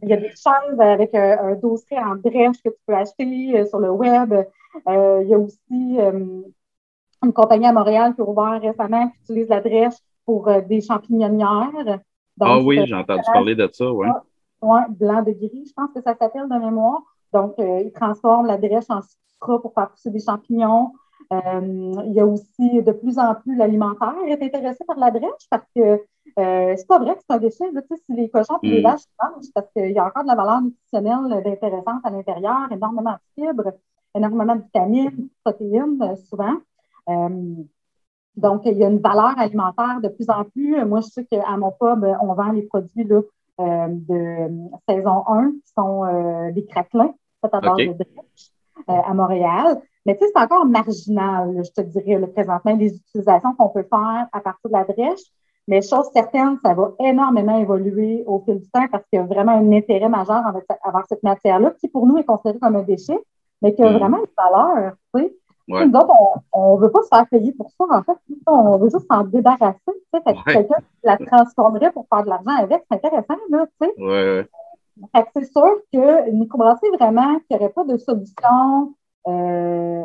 [0.02, 3.80] il y a des chaises avec un dossier en drèche que tu peux acheter sur
[3.80, 4.32] le web.
[4.86, 5.98] Il y a aussi
[7.22, 12.00] une compagnie à Montréal qui a ouvert récemment qui utilise la drèche pour des champignonnières.
[12.40, 14.08] ah oui, j'ai entendu parler de ça, oui.
[14.62, 17.02] Oui, blanc de gris, je pense que ça s'appelle de mémoire.
[17.32, 20.92] Donc, euh, ils transforment la drèche en sucre pour faire pousser des champignons.
[21.32, 25.46] Euh, il y a aussi de plus en plus l'alimentaire est intéressé par la drèche
[25.50, 26.00] parce que
[26.38, 27.70] euh, c'est pas vrai que c'est un déchet.
[27.72, 28.84] Là, si les cochons et les mm.
[28.84, 33.12] vaches mangent, parce qu'il y a encore de la valeur nutritionnelle intéressante à l'intérieur, énormément
[33.12, 33.72] de fibres,
[34.16, 36.56] énormément de vitamines, de protéines, souvent.
[38.36, 40.84] donc, il y a une valeur alimentaire de plus en plus.
[40.84, 43.20] Moi, je sais qu'à mon pub, on vend les produits là,
[43.58, 44.50] euh, de
[44.86, 48.50] saison 1 qui sont euh, des craquelins, faits à base de drèche
[48.90, 49.80] euh, à Montréal.
[50.04, 53.86] Mais tu sais, c'est encore marginal, je te dirais, le présentement, des utilisations qu'on peut
[53.88, 55.22] faire à partir de la drèche.
[55.68, 59.24] Mais chose certaine, ça va énormément évoluer au fil du temps parce qu'il y a
[59.24, 60.64] vraiment un intérêt majeur avec,
[61.08, 63.18] cette matière-là, qui pour nous est considérée comme un déchet,
[63.66, 63.96] mais qui a mm.
[63.96, 64.92] vraiment une valeur.
[65.14, 65.36] Tu sais.
[65.68, 66.14] Nous autres,
[66.52, 67.84] on ne veut pas se faire payer pour ça.
[67.90, 69.80] En fait, on veut juste s'en débarrasser.
[69.86, 73.34] Tu sais, Quelqu'un qui la transformerait pour faire de l'argent avec, c'est intéressant.
[73.50, 74.02] Là, tu sais.
[74.02, 74.48] ouais.
[75.34, 78.94] c'est sûr que une microbrasserie, vraiment, qu'il n'y aurait pas de solution.
[79.26, 80.04] Euh,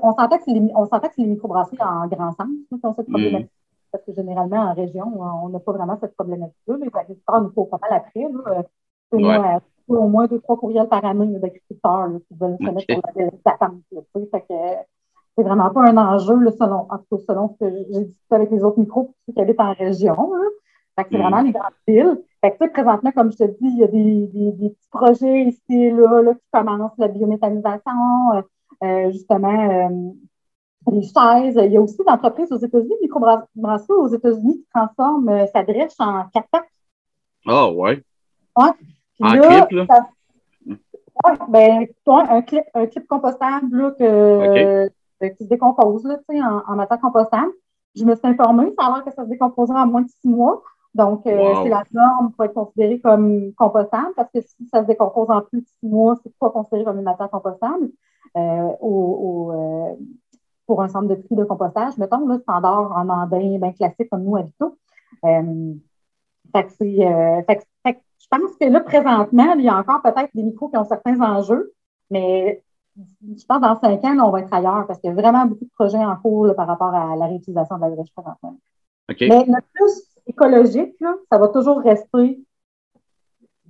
[0.00, 2.92] on sentait que c'est les, on sentait que les microbrasseries en grand sens qui ont
[2.92, 3.12] cette mm.
[3.12, 3.50] problématique.
[3.90, 6.76] Parce que généralement, en région, on n'a pas vraiment cette problématique-là.
[6.76, 8.28] Les agriculteurs nous font pas mal après.
[8.30, 9.60] Là.
[9.88, 13.00] Au moins deux, trois courriels par année d'agriculteurs qui veulent se mettre sur
[13.44, 14.84] la.
[15.38, 18.34] C'est vraiment pas un enjeu, là, selon, en tout cas, selon ce que j'ai discuté
[18.34, 20.32] avec les autres micros pour ceux qui habitent en région.
[20.96, 21.16] c'est mm.
[21.18, 22.22] vraiment les grandes villes.
[22.40, 25.42] Fait que, présentement, comme je te dis, il y a des, des, des petits projets
[25.42, 28.42] ici là, là, qui commencent la biométhanisation, euh,
[28.82, 30.12] euh justement, euh,
[30.90, 31.60] les chaises.
[31.62, 35.92] Il y a aussi d'entreprises aux États-Unis, microbrasseries aux États-Unis qui transforment euh, sa drèche
[35.98, 36.64] en quatre
[37.46, 38.02] Ah, ouais.
[38.56, 38.70] Ouais.
[39.20, 39.86] En clip, là?
[40.66, 44.88] Oui, ben, un clip, un clip compostable que, euh,
[45.20, 47.52] qui se décompose là, en, en matière compostable.
[47.94, 50.28] Je me suis informée, ça a l'air que ça se décomposera en moins de six
[50.28, 50.62] mois.
[50.94, 54.86] Donc, euh, c'est la norme pour être considéré comme compostable parce que si ça se
[54.86, 57.90] décompose en plus de six mois, c'est pas considéré comme une matière compostable
[58.36, 59.96] euh, au,
[60.66, 61.96] pour un centre de tri de compostage.
[61.96, 64.76] Mettons, là, standard en andin, bien classique comme nous, habitons.
[65.22, 67.98] Fait que c'est,
[68.32, 71.20] je pense que là, présentement, il y a encore peut-être des micros qui ont certains
[71.20, 71.72] enjeux,
[72.10, 72.62] mais
[72.96, 75.46] je pense que dans cinq ans, on va être ailleurs parce qu'il y a vraiment
[75.46, 78.56] beaucoup de projets en cours par rapport à la réutilisation de la drèche présentement.
[79.28, 80.96] Mais le plus écologique,
[81.30, 82.40] ça va toujours rester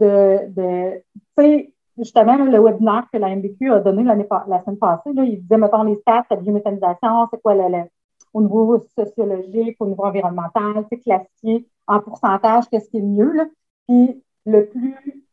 [0.01, 1.03] de, de
[1.37, 5.40] tu sais, justement, le webinaire que la MBQ a donné la semaine passée, là, il
[5.40, 7.85] disait, mettons, les stats, la biométhanisation, c'est quoi le,
[8.33, 13.33] au niveau sociologique, au niveau environnemental, c'est classifié en pourcentage, qu'est-ce qui est le mieux.
[13.33, 13.47] Là.
[13.88, 15.27] Puis le plus,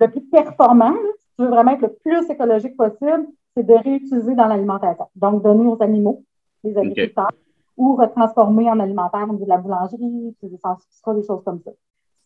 [0.00, 4.34] le plus performant, si tu veux vraiment être le plus écologique possible, c'est de réutiliser
[4.34, 5.06] dans l'alimentation.
[5.14, 6.24] Donc, donner aux animaux,
[6.64, 7.32] les agriculteurs,
[7.76, 11.70] ou retransformer en alimentaire au niveau de la boulangerie, des des choses comme ça.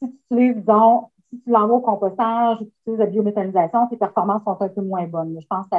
[0.02, 3.96] Si tu utilises, disons, si tu l'envoies au compostage ou tu utilises la biométhanisation, tes
[3.96, 5.36] performances sont un peu moins bonnes.
[5.40, 5.76] Je pense que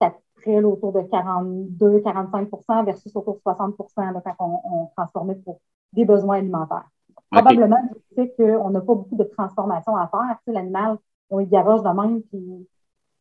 [0.00, 3.74] ça, serait autour de 42-45% versus autour de 60%
[4.22, 5.60] quand on, on transformait pour
[5.92, 6.88] des besoins alimentaires.
[7.30, 10.36] Probablement du fait qu'on n'a pas beaucoup de transformation à faire.
[10.38, 10.98] Tu sais, L'animal,
[11.30, 12.68] on y garoche de même, puis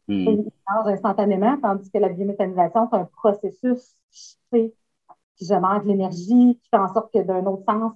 [0.08, 0.30] hmm.
[0.30, 4.74] il mange instantanément, tandis que la biométhanisation, c'est un processus qui
[5.42, 7.94] génère de l'énergie, qui fait en sorte que d'un autre sens,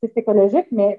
[0.00, 0.98] c'est écologique, mais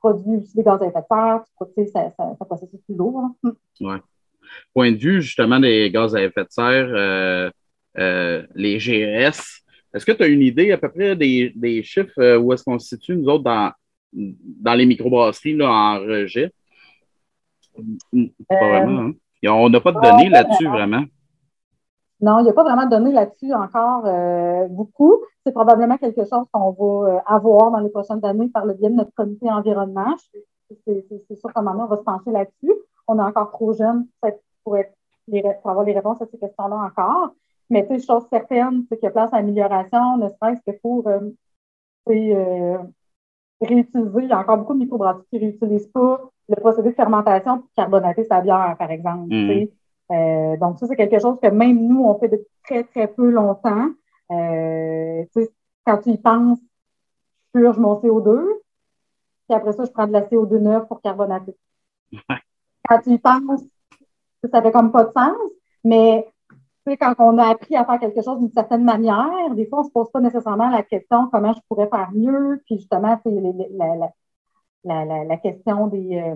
[0.00, 3.20] produit aussi des gaz à effet de serre, c'est un processus plus lourd.
[3.20, 3.34] Hein.
[3.42, 3.52] Hmm.
[3.80, 3.96] Oui.
[4.72, 7.50] Point de vue, justement, des gaz à effet de serre, euh,
[7.98, 9.62] euh, les GS,
[9.94, 12.78] Est-ce que tu as une idée à peu près des, des chiffres où est-ce qu'on
[12.78, 13.72] se situe, nous autres, dans,
[14.12, 16.52] dans les microbrasseries là, en rejet?
[18.48, 19.00] Pas vraiment.
[19.00, 19.12] Hein?
[19.48, 21.04] On n'a pas de données là-dessus, vraiment.
[22.20, 25.22] Non, il n'y a pas vraiment de données là-dessus encore euh, beaucoup.
[25.46, 28.90] C'est probablement quelque chose qu'on va euh, avoir dans les prochaines années par le biais
[28.90, 30.14] de notre comité environnement.
[30.84, 32.74] C'est sûr qu'à un moment, on va se pencher là-dessus.
[33.06, 34.06] On est encore trop jeune
[34.64, 34.92] pour, être,
[35.64, 37.34] avoir les réponses à ces questions-là encore.
[37.70, 40.76] Mais tu sais, chose certaine, c'est qu'il y a place à amélioration, ne serait-ce que
[40.78, 42.78] pour euh,
[43.60, 44.22] réutiliser.
[44.22, 47.58] Il y a encore beaucoup de microbrasseries qui ne réutilisent pas le procédé de fermentation
[47.58, 49.26] pour carbonater sa bière, par exemple.
[49.28, 49.66] Mm.
[50.10, 53.30] Euh, donc, ça, c'est quelque chose que même nous, on fait depuis très, très peu
[53.30, 53.88] longtemps.
[54.30, 55.24] Euh,
[55.84, 56.58] quand tu y penses,
[57.54, 58.44] je purge mon CO2,
[59.48, 61.56] puis après ça, je prends de la CO2 neuve pour carbonater.
[62.88, 63.64] Quand tu y penses,
[64.50, 65.36] ça fait comme pas de sens,
[65.84, 66.26] mais
[66.96, 69.86] quand on a appris à faire quelque chose d'une certaine manière, des fois, on ne
[69.88, 73.96] se pose pas nécessairement la question comment je pourrais faire mieux, puis justement, la,
[74.84, 76.34] la, la, la, question des, euh,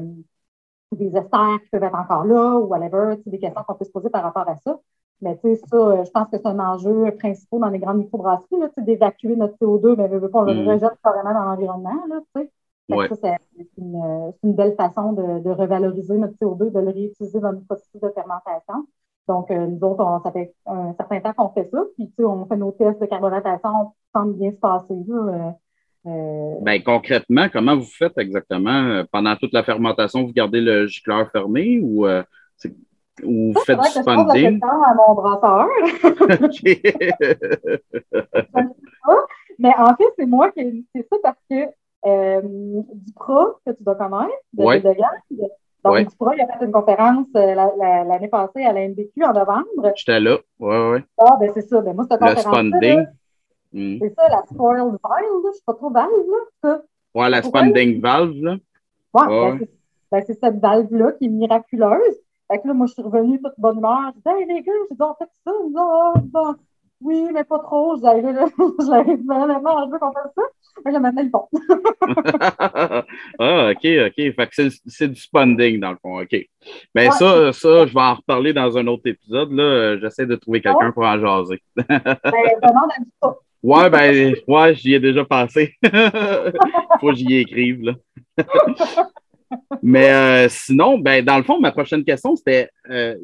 [0.93, 4.11] des esters qui peuvent être encore là ou whatever, des questions qu'on peut se poser
[4.11, 4.79] par rapport à ça.
[5.21, 7.99] Mais tu sais, ça, euh, je pense que c'est un enjeu principal dans les grandes
[7.99, 10.69] microbrasseries, d'évacuer notre CO2, mais veut pas, on le mm.
[10.69, 12.03] rejette carrément dans l'environnement.
[12.35, 17.53] Ça, c'est une, une, belle façon de, de, revaloriser notre CO2, de le réutiliser dans
[17.53, 18.87] le processus de fermentation.
[19.29, 21.85] Donc, euh, nous autres, on, ça fait un certain temps qu'on fait ça.
[21.97, 24.95] Puis, tu sais, on fait nos tests de carbonatation, on semble bien se passer.
[25.07, 25.55] Là,
[26.07, 29.05] euh, ben, concrètement, comment vous faites exactement?
[29.13, 32.25] Pendant toute la fermentation, vous gardez le gicleur fermé ou, euh,
[33.23, 34.59] ou vous faites du spunding?
[34.63, 35.69] à mon brasseur.
[39.59, 41.69] Mais en fait, c'est moi qui ai c'est ça parce que
[42.05, 42.43] euh,
[42.95, 44.81] Dupra, que tu dois connaître, de, ouais.
[44.81, 44.89] de
[45.85, 46.05] Donc, ouais.
[46.05, 49.93] Dupra, il a fait une conférence l'année passée à la NBQ en novembre.
[49.97, 50.99] J'étais là, oui, oui.
[51.19, 51.81] Ah, ben c'est ça.
[51.81, 53.07] Ben, moi, cette le spunding.
[53.73, 53.99] Mm.
[54.01, 55.51] C'est ça, la spoiled valve, là.
[55.51, 56.39] Je suis pas trop valve, là.
[56.63, 56.83] Ça.
[57.15, 58.57] Ouais, la spunding valve, là.
[59.15, 59.67] Ouais, ben,
[60.13, 62.17] ben, c'est cette valve-là qui est miraculeuse.
[62.51, 64.13] Fait que là, moi, je suis revenue toute bonne humeur.
[64.15, 65.53] Je disais, hey, les gars, j'ai dit, on fait ça.
[65.53, 66.55] Oh, bon,
[67.03, 67.97] oui, mais pas trop.
[67.97, 68.23] Je l'avais
[69.27, 70.43] vraiment, je veux qu'on fasse ça.
[70.91, 71.49] Là, maintenant, ils font.
[73.39, 74.15] ah, OK, OK.
[74.17, 76.21] Fait que c'est du spunding, dans le fond.
[76.21, 76.37] OK.
[76.95, 79.53] Mais ouais, ça, ça, je vais en reparler dans un autre épisode.
[79.53, 79.99] Là.
[79.99, 81.63] J'essaie de trouver quelqu'un pour en jaser.
[81.77, 82.91] ben, demande
[83.23, 83.35] à.
[83.63, 85.75] Ouais, ben, ouais, j'y ai déjà passé.
[87.01, 87.93] Faut que j'y écrive, là.
[89.83, 93.15] Mais euh, sinon, ben, dans le fond, ma prochaine question, c'était euh,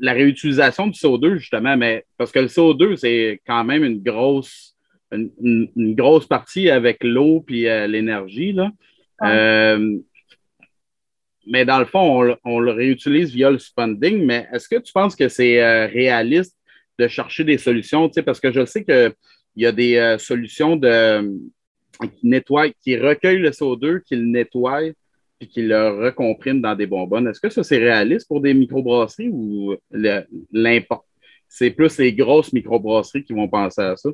[0.00, 4.76] la réutilisation du CO2, justement, mais parce que le CO2, c'est quand même une grosse,
[5.12, 5.30] une,
[5.76, 8.70] une, grosse partie avec l'eau puis euh, l'énergie, là.
[9.22, 9.98] Euh,
[11.46, 14.92] mais dans le fond, on, on, le réutilise via le spending, mais est-ce que tu
[14.92, 16.56] penses que c'est euh, réaliste
[16.98, 18.08] de chercher des solutions?
[18.24, 19.12] Parce que je sais que
[19.54, 21.30] il y a des solutions de,
[22.08, 24.80] qui nettoient, qui recueillent le CO2, qui le nettoient,
[25.42, 27.26] puis qui le recompriment dans des bonbonnes.
[27.26, 29.74] Est-ce que ça, c'est réaliste pour des microbrasseries ou
[30.52, 31.04] l'importe?
[31.48, 34.10] C'est plus les grosses microbrasseries qui vont penser à ça?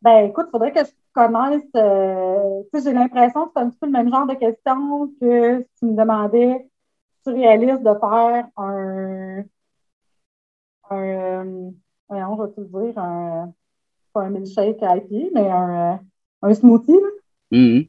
[0.00, 1.64] Ben, écoute, il faudrait que je connaisse.
[1.74, 5.80] Euh, j'ai l'impression que c'est un petit peu le même genre de question que si
[5.80, 9.44] tu me demandais si c'est réaliste de faire un.
[10.90, 11.70] un euh,
[12.08, 13.52] voyons, je vais te dire, un
[14.12, 15.98] pas un milkshake à pied, mais un,
[16.42, 16.92] un smoothie.
[17.50, 17.88] Mm-hmm.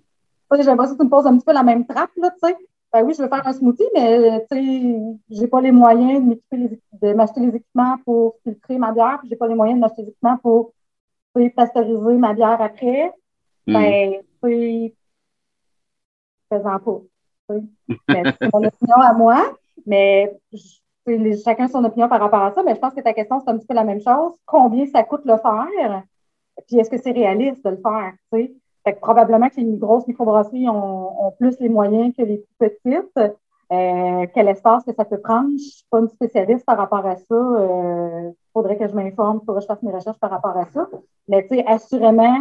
[0.57, 2.55] J'ai l'impression que tu me poses un petit peu la même trappe, là, tu sais.
[2.93, 4.99] Ben oui, je veux faire un smoothie, mais tu sais,
[5.29, 9.55] j'ai pas les moyens de m'acheter les, équipements pour filtrer ma bière, j'ai pas les
[9.55, 10.73] moyens de m'acheter les équipements pour
[11.55, 13.11] pasteuriser ma bière après.
[13.67, 13.73] Mm-hmm.
[13.73, 14.95] Ben, tu sais,
[16.49, 17.01] faisant pas.
[17.49, 20.37] c'est mon opinion à moi, mais
[21.43, 23.57] chacun son opinion par rapport à ça, mais je pense que ta question, c'est un
[23.57, 24.33] petit peu la même chose.
[24.45, 26.03] Combien ça coûte le faire?
[26.67, 28.13] Puis est-ce que c'est réaliste de le faire?
[28.85, 32.69] Fait que probablement que les grosses microbrasseries ont, ont, plus les moyens que les plus
[32.69, 33.33] petites.
[33.71, 35.49] Euh, quel espace que ça peut prendre?
[35.49, 37.25] Je ne suis pas une spécialiste par rapport à ça.
[37.29, 40.55] Il euh, faudrait que je m'informe, il faudrait que je fasse mes recherches par rapport
[40.55, 40.87] à ça.
[41.27, 42.39] Mais tu sais, assurément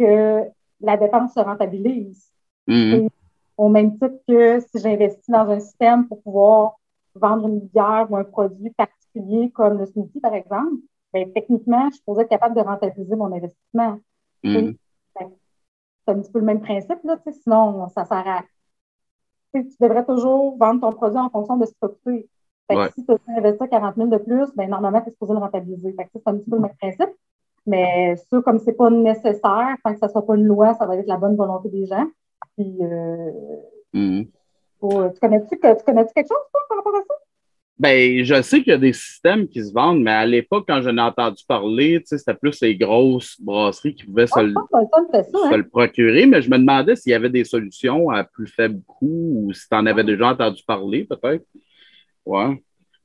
[0.00, 0.42] que
[0.80, 2.28] la dépense se rentabilise.
[2.66, 3.08] Mm-hmm.
[3.56, 6.80] Au même titre que si j'investis dans un système pour pouvoir
[7.14, 10.80] vendre une bière ou un produit particulier comme le smoothie, par exemple,
[11.12, 13.98] ben, techniquement, je pourrais être capable de rentabiliser mon investissement.
[14.42, 14.72] Mm.
[15.18, 18.42] C'est un petit peu le même principe, là, sinon, ça sert à.
[19.52, 22.28] Tu devrais toujours vendre ton produit en fonction de ce que tu coûté.
[22.94, 25.94] Si tu as investi 40 000 de plus, ben, normalement, tu es supposé le rentabiliser.
[25.96, 27.10] c'est un petit peu le même principe.
[27.66, 30.86] Mais ça, comme c'est pas nécessaire, tant que ça ne soit pas une loi, ça
[30.86, 32.06] va être la bonne volonté des gens.
[32.56, 33.30] Puis, euh,
[33.92, 34.22] mm.
[34.80, 36.38] tu connais-tu connais quelque chose
[36.68, 37.14] par rapport à ça?
[37.80, 40.82] Ben, je sais qu'il y a des systèmes qui se vendent, mais à l'époque, quand
[40.82, 45.56] j'en ai entendu parler, c'était plus les grosses brasseries qui pouvaient se, le, hein.
[45.56, 46.26] le procurer.
[46.26, 49.66] Mais je me demandais s'il y avait des solutions à plus faible coût ou si
[49.66, 51.46] tu en avais déjà entendu parler, peut-être.
[52.26, 52.62] Ouais.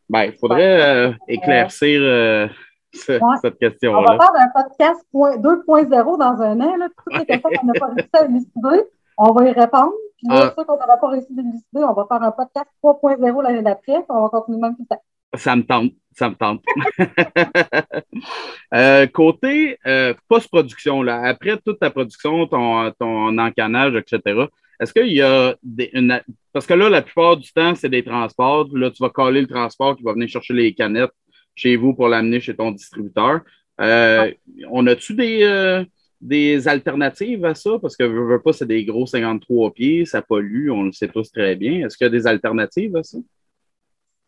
[0.10, 2.50] Ben, il faudrait euh, éclaircir euh,
[2.92, 3.98] cette question-là.
[3.98, 6.76] On va faire un podcast 2.0 dans un an.
[6.76, 6.90] Là.
[6.98, 9.94] Toutes les questions qu'on n'a pas réussi à élucider, on va y répondre.
[10.30, 10.54] Ah.
[10.56, 14.24] qu'on pas réussi à élucider, on va faire un podcast 3.0 l'année d'après, puis on
[14.24, 14.98] va continuer même tout ça.
[15.36, 16.64] Ça me tente, ça me tente.
[18.74, 24.46] euh, côté euh, post-production, là, après toute ta production, ton, ton encannage, etc.,
[24.80, 26.22] est-ce qu'il y a des, une,
[26.52, 28.68] parce que là, la plupart du temps, c'est des transports.
[28.74, 31.14] Là, tu vas coller le transport qui va venir chercher les canettes
[31.56, 33.42] chez vous pour l'amener chez ton distributeur.
[33.80, 34.32] Euh,
[34.70, 35.86] on a-tu des,
[36.22, 37.72] des alternatives à ça?
[37.82, 41.08] Parce que je veux pas, c'est des gros 53 pieds, ça pollue, on le sait
[41.08, 41.86] tous très bien.
[41.86, 43.18] Est-ce qu'il y a des alternatives à ça?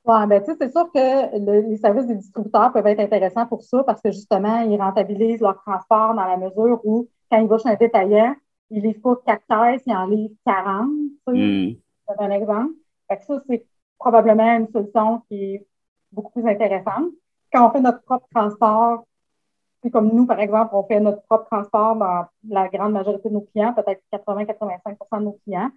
[0.06, 3.62] Oui, bien, tu sais, c'est sûr que les services des distributeurs peuvent être intéressants pour
[3.62, 7.58] ça parce que justement, ils rentabilisent leur transport dans la mesure où, quand ils vont
[7.58, 8.34] chez un détaillant,
[8.70, 10.90] il les faut quatre caisses, il en livre 40.
[11.28, 12.74] C'est un exemple.
[13.10, 13.66] ça, c'est
[14.00, 15.68] probablement une solution qui est
[16.12, 17.12] beaucoup plus intéressante.
[17.52, 19.06] Quand on fait notre propre transport,
[19.82, 23.34] puis comme nous, par exemple, on fait notre propre transport dans la grande majorité de
[23.36, 25.70] nos clients, peut-être 80-85% de nos clients.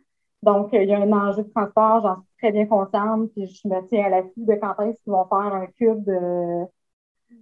[0.42, 3.68] Donc, il y a un enjeu de transport, j'en suis très bien consciente, puis je
[3.68, 6.08] me tiens à la l'affût de quand est-ce qu'ils vont faire un cube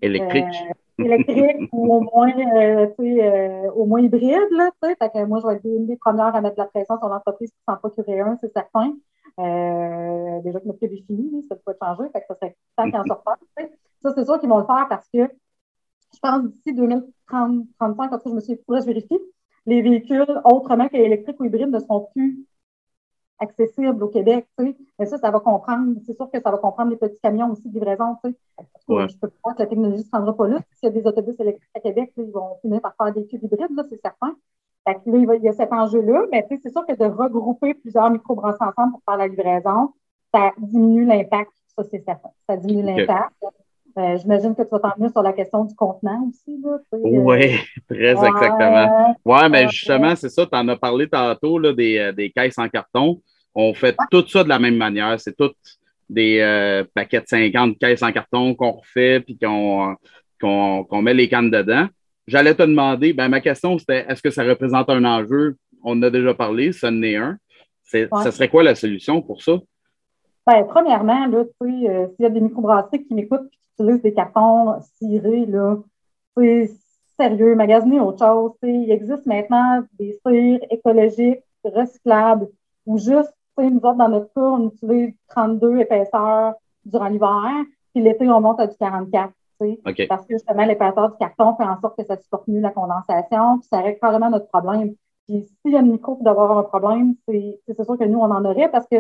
[0.03, 0.45] électrique.
[0.45, 4.51] Euh, électrique ou au moins, euh, euh, au moins hybride.
[4.51, 7.09] Là, fait que moi, je vais être une des premières à mettre la pression sur
[7.09, 8.95] l'entreprise qui s'en procurer un, c'est certain.
[10.43, 13.05] déjà que notre est fini, ça peut changer, fait que ça serait temps qu'il en
[13.05, 13.23] sorte
[14.03, 15.31] Ça, c'est sûr qu'ils vont le faire parce que
[16.15, 19.19] je pense d'ici 2030, 35, comme ça, je me suis je vérifie,
[19.67, 22.47] les véhicules autrement qu'électriques ou hybrides ne seront plus
[23.39, 24.77] accessible au Québec, tu sais.
[24.99, 27.69] Mais ça, ça va comprendre, c'est sûr que ça va comprendre les petits camions aussi
[27.69, 28.37] de livraison, tu sais.
[28.89, 30.59] Je peux croire que la technologie ne se rendra pas là.
[30.73, 33.45] S'il y a des autobus électriques à Québec, ils vont finir par faire des cubes
[33.45, 34.35] hybrides, là, c'est certain.
[34.87, 38.11] Fait que là, il, y a cet enjeu-là, mais c'est sûr que de regrouper plusieurs
[38.11, 39.93] microbrasses ensemble pour faire la livraison,
[40.35, 42.31] ça diminue l'impact, ça, c'est certain.
[42.49, 43.35] Ça diminue l'impact.
[43.99, 46.57] Euh, j'imagine que tu vas t'en venir sur la question du contenant aussi.
[46.93, 47.57] Oui, euh,
[47.89, 49.17] très exactement.
[49.25, 52.59] Oui, mais justement, c'est ça, tu en as parlé tantôt là, des, euh, des, caisses
[52.59, 53.21] en carton.
[53.57, 55.19] On fait tout ça de la même manière.
[55.19, 55.57] C'est toutes
[56.09, 61.87] des paquets de 50 caisses en carton qu'on refait puis qu'on met les cannes dedans.
[62.27, 65.57] J'allais te demander, ben, ma question c'était est-ce que ça représente un enjeu?
[65.83, 67.37] On en a déjà parlé, ça en est un.
[67.85, 69.59] Ça serait quoi la solution pour ça?
[70.47, 75.77] Ben, premièrement, là, s'il y a des microbrasseries qui m'écoutent des cartons cirés, là,
[76.37, 76.71] c'est
[77.19, 78.53] sérieux, magasiner autre chose.
[78.63, 82.49] Il existe maintenant des cires écologiques, recyclables,
[82.87, 86.55] ou juste, nous autres, dans notre cas, on utilise 32 épaisseurs
[86.85, 89.33] durant l'hiver, puis l'été, on monte à du 44.
[90.09, 93.59] Parce que justement, l'épaisseur du carton fait en sorte que ça supporte mieux la condensation,
[93.59, 94.95] puis ça règle carrément notre problème.
[95.27, 98.21] Puis s'il y a une micro qui doit avoir un problème, c'est sûr que nous,
[98.21, 98.97] on en aurait parce que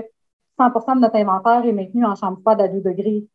[0.58, 3.28] 100% de notre inventaire est maintenu en chambre froide à 2 degrés.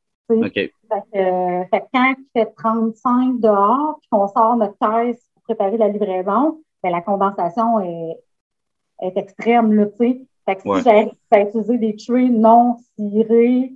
[0.90, 5.78] Fait, euh, fait, quand il fait 35 dehors, puis qu'on sort notre caisse pour préparer
[5.78, 8.18] la livraison, ben, la condensation est,
[9.02, 10.22] est extrême, là, tu sais.
[10.46, 13.74] Fait que si j'arrive à utiliser des trays non cirés,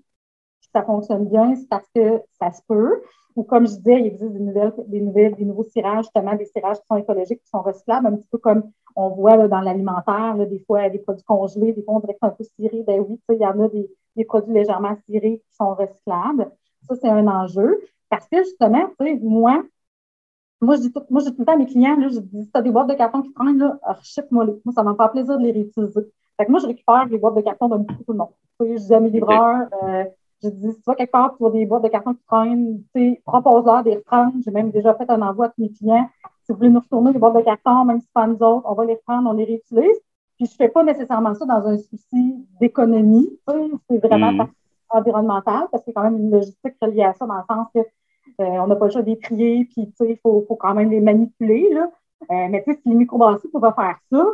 [0.73, 3.01] ça fonctionne bien, c'est parce que ça se peut.
[3.35, 6.45] Ou comme je disais, il existe des nouvelles, des nouvelles, des nouveaux cirages, justement, des
[6.45, 10.35] cirages qui sont écologiques, qui sont recyclables, un petit peu comme on voit dans l'alimentaire,
[10.35, 12.83] des fois des produits congelés, des fois on dirait que c'est un peu ciré.
[12.85, 16.51] Ben oui, il y en a des, des produits légèrement cirés qui sont recyclables.
[16.87, 17.79] Ça, c'est un enjeu.
[18.09, 19.63] Parce que justement, tu sais, moi,
[20.61, 22.19] moi, je dis tout, moi, je dis tout le temps à mes clients, là, je
[22.19, 24.61] dis, si tu as des boîtes de carton qui traînent, là, ship-moi les.
[24.65, 26.11] Moi, ça va me faire plaisir de les réutiliser.
[26.37, 28.29] Fait que moi, je récupère les boîtes de carton d'un petit tout le monde.
[28.59, 30.05] Je dis à mes livreurs, euh,
[30.43, 33.13] je dis, si tu vas quelque part pour des boîtes de carton qui traînent, tu
[33.13, 34.33] sais, propose-leur des reprendre.
[34.43, 36.09] J'ai même déjà fait un envoi à tous mes clients.
[36.43, 38.73] Si vous voulez nous retourner les boîtes de carton, même si pas nous autres, on
[38.73, 39.99] va les reprendre, on les réutilise.
[40.37, 43.29] Puis je fais pas nécessairement ça dans un souci d'économie.
[43.89, 44.47] C'est vraiment mm.
[44.89, 47.67] environnemental parce qu'il y a quand même une logistique reliée à ça dans le sens
[47.73, 47.83] que euh,
[48.61, 50.99] on n'a pas le choix de les trier, puis il faut, faut quand même les
[50.99, 51.69] manipuler.
[51.73, 51.89] Là.
[52.29, 54.25] Euh, mais tu sais, si les microbrasseries pouvaient faire ça,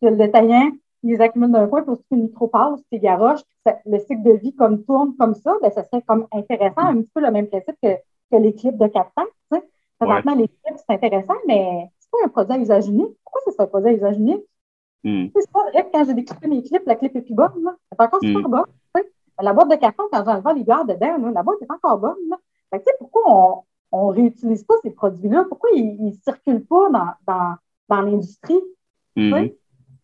[0.00, 0.70] puis que le détaillant
[1.02, 4.54] les accumule d'un coin, pour qu'une micro passe, puis garoche, puis le cycle de vie
[4.54, 7.76] comme tourne comme ça, ben, ça serait comme intéressant, un petit peu le même principe
[7.82, 7.94] que,
[8.30, 9.60] que les clips de 4 temps.
[9.98, 13.14] Présentement, les clips, c'est intéressant, mais c'est pas un produit à usage unique.
[13.22, 14.44] Pourquoi c'est un produit à usage unique?
[15.04, 15.26] Hmm.
[15.34, 17.62] C'est pas vrai que quand j'ai découpé mes clips, la clip est plus bonne.
[17.62, 17.76] Là.
[17.90, 18.50] Elle est encore super hmm.
[18.50, 19.04] bonne.
[19.42, 22.28] La boîte de carton, quand j'enlève les bières dedans, là, la boîte est encore bonne.
[22.28, 22.36] Là.
[22.70, 25.46] Fait que, pourquoi on ne réutilise pas ces produits-là?
[25.48, 27.54] Pourquoi ils ne circulent pas dans, dans,
[27.88, 28.60] dans l'industrie?
[29.16, 29.48] Hmm.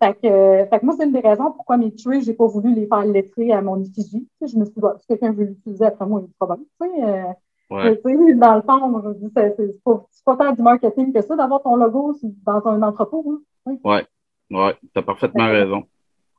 [0.02, 2.74] Fait que, fait que moi, c'est une des raisons pourquoi mes trays, j'ai pas voulu
[2.74, 4.28] les faire lettrer à mon effigie.
[4.40, 6.56] je me suis dit, si quelqu'un veut l'utiliser après moi, il est pas bon.
[6.56, 7.32] Tu sais, euh,
[7.70, 8.34] ouais.
[8.34, 11.76] dans le fond, je dis, c'est pas, pas tant du marketing que ça d'avoir ton
[11.76, 13.40] logo dans un entrepôt.
[13.66, 13.78] Hein.
[13.84, 14.06] Ouais,
[14.50, 15.84] ouais, tu as parfaitement raison.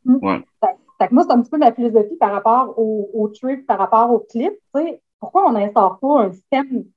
[0.06, 0.18] Hmm.
[0.22, 0.44] Ouais.
[1.00, 3.32] Fait, que moi, c'est un petit peu ma philosophie par rapport au, au
[3.68, 4.54] par rapport au clip.
[5.20, 6.94] Pourquoi on n'instaure pas un système qui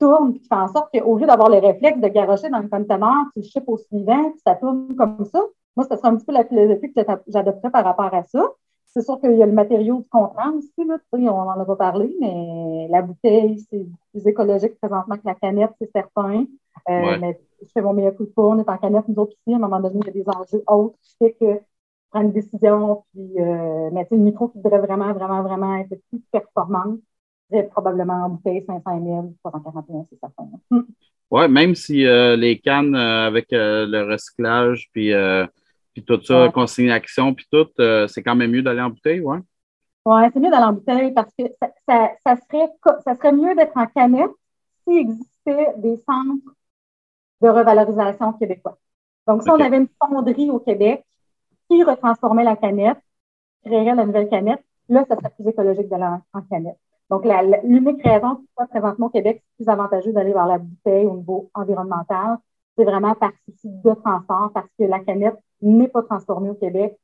[0.00, 2.68] tourne et qui fait en sorte qu'au lieu d'avoir le réflexe de garocher dans le
[2.68, 5.40] conteneur, tu le chips au suivant, puis ça tourne comme ça,
[5.76, 8.44] moi, ce serait un petit peu la philosophie que j'adopterais par rapport à ça.
[8.86, 11.76] C'est sûr qu'il y a le matériau du contenant aussi, là, on n'en a pas
[11.76, 16.44] parlé, mais la bouteille, c'est plus écologique présentement que la canette, c'est certain.
[16.88, 19.52] Euh, mais je fais mon meilleur coup de on est en canette, nous autres ici,
[19.52, 21.60] à un moment donné, il y a des enjeux autres qui fait que
[22.10, 26.20] prendre une décision, puis euh, mais une micro qui devrait vraiment, vraiment, vraiment être plus
[26.32, 26.98] performante,
[27.50, 30.48] c'est probablement en bouteille 500 000, 341, c'est certain.
[31.32, 35.12] Oui, même si euh, les cannes avec le recyclage, puis
[35.92, 36.52] puis tout ça, ouais.
[36.52, 37.68] consignation, puis tout,
[38.08, 39.38] c'est quand même mieux d'aller en bouteille, ouais?
[40.04, 42.68] Oui, c'est mieux d'aller en bouteille parce que ça, ça, ça serait,
[43.04, 44.30] ça serait mieux d'être en canette
[44.84, 46.54] s'il existait des centres
[47.40, 48.78] de revalorisation québécois.
[49.26, 51.04] Donc, si on avait une fonderie au Québec
[51.68, 52.98] qui retransformait la canette,
[53.64, 56.78] créerait la nouvelle canette, là, ça serait plus écologique d'aller en, en canette.
[57.10, 57.24] Donc,
[57.64, 61.50] l'unique raison pourquoi présentement au Québec, c'est plus avantageux d'aller vers la bouteille au niveau
[61.54, 62.38] environnemental,
[62.76, 66.98] c'est vraiment par souci de transport, parce que la canette n'est pas transformée au Québec.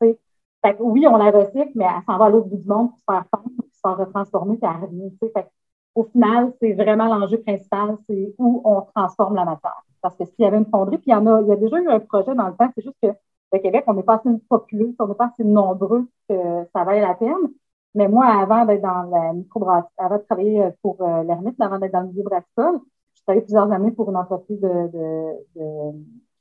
[0.00, 2.98] Fait oui, on la recycle, mais elle s'en va à l'autre bout du monde pour
[2.98, 5.12] se faire fondre, pour se faire retransformer, puis elle revient.
[5.20, 5.46] Fait
[5.94, 9.82] au final, c'est vraiment l'enjeu principal, c'est où on transforme la matière.
[10.02, 11.56] Parce que s'il y avait une fonderie, puis il y en a, il y a
[11.56, 13.08] déjà eu un projet dans le temps, c'est juste que
[13.52, 16.34] le Québec, on n'est pas assez populeux, on n'est pas assez nombreux que
[16.74, 17.48] ça vaille la peine.
[17.94, 21.92] Mais moi, avant d'être dans la microbrasserie, avant de travailler pour euh, l'ermite, avant d'être
[21.92, 22.80] dans le milieu brassicole,
[23.14, 25.32] j'ai travaillé plusieurs années pour une entreprise de, de,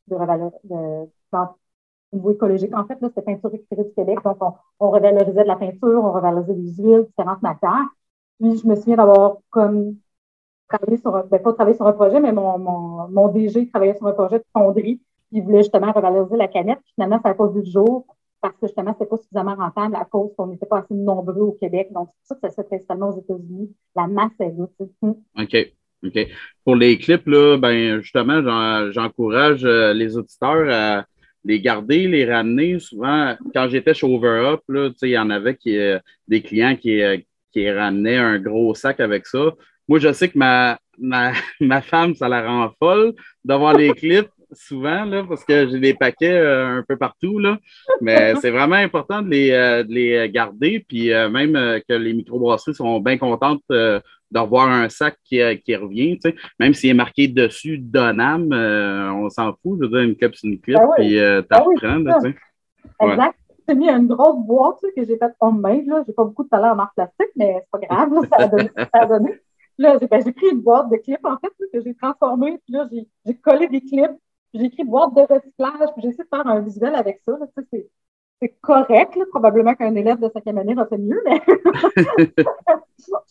[0.10, 0.16] de,
[0.64, 1.08] de,
[2.14, 2.76] au niveau écologique.
[2.76, 4.20] En fait, là, c'était Peinture récupérée du Québec.
[4.24, 7.88] Donc, on, on, revalorisait de la peinture, on revalorisait des huiles, différentes matières.
[8.39, 9.97] Puis, je me souviens d'avoir comme
[10.67, 14.07] travaillé sur, ben, pas travaillé sur un projet, mais mon, mon, mon DG travaillait sur
[14.07, 15.01] un projet de fonderie.
[15.29, 16.79] Puis, il voulait justement revaloriser la canette.
[16.84, 18.05] Puis, finalement, ça n'a pas vu le jour
[18.43, 21.51] parce que justement, c'était pas suffisamment rentable à cause qu'on n'était pas assez nombreux au
[21.53, 21.88] Québec.
[21.93, 23.73] Donc, c'est pour ça que ça se fait principalement aux États-Unis.
[23.95, 24.67] La masse est là.
[25.39, 25.73] OK.
[26.05, 26.27] OK.
[26.65, 28.41] Pour les clips, là, ben, justement,
[28.91, 31.05] j'encourage euh, les auditeurs à
[31.45, 32.79] les garder, les ramener.
[32.79, 37.17] Souvent, quand j'étais chez Overup, il y en avait qui, euh, des clients qui, euh,
[37.54, 39.54] qui ramenaient un gros sac avec ça.
[39.88, 41.32] Moi, je sais que ma, ma,
[41.62, 45.93] ma femme, ça la rend folle d'avoir les clips souvent, là, parce que j'ai des
[45.95, 47.39] paquets euh, un peu partout.
[47.39, 47.58] Là.
[48.01, 50.86] Mais c'est vraiment important de les, de les garder.
[50.88, 51.54] Puis même
[51.88, 53.64] que les microbrasseries sont bien contentes
[54.34, 56.20] d'avoir un sac qui, qui revient.
[56.60, 59.78] Même s'il est marqué dessus Donam, euh, on s'en fout.
[59.80, 62.36] Je veux dire, une clip, c'est une clip, puis euh, t'en ben tu sais.
[63.01, 63.36] Exact.
[63.68, 65.86] J'ai mis une grosse boîte que j'ai faite homemade.
[65.86, 68.14] Je n'ai pas beaucoup de talent en marque plastique, mais c'est pas grave.
[68.14, 69.39] Là, ça, a donné, ça a donné.
[69.78, 72.59] Là, j'ai ben, pris une boîte de clips, en fait, que j'ai transformée.
[72.66, 72.88] Puis là,
[73.26, 74.11] j'ai collé des clips.
[74.53, 75.89] J'ai écrit boîte de recyclage.
[75.93, 77.32] Puis j'ai essayé de faire un visuel avec ça.
[77.39, 77.47] Là,
[78.41, 79.16] c'est correct.
[79.16, 79.26] Là.
[79.30, 81.41] Probablement qu'un élève de cinquième année va faire mieux, mais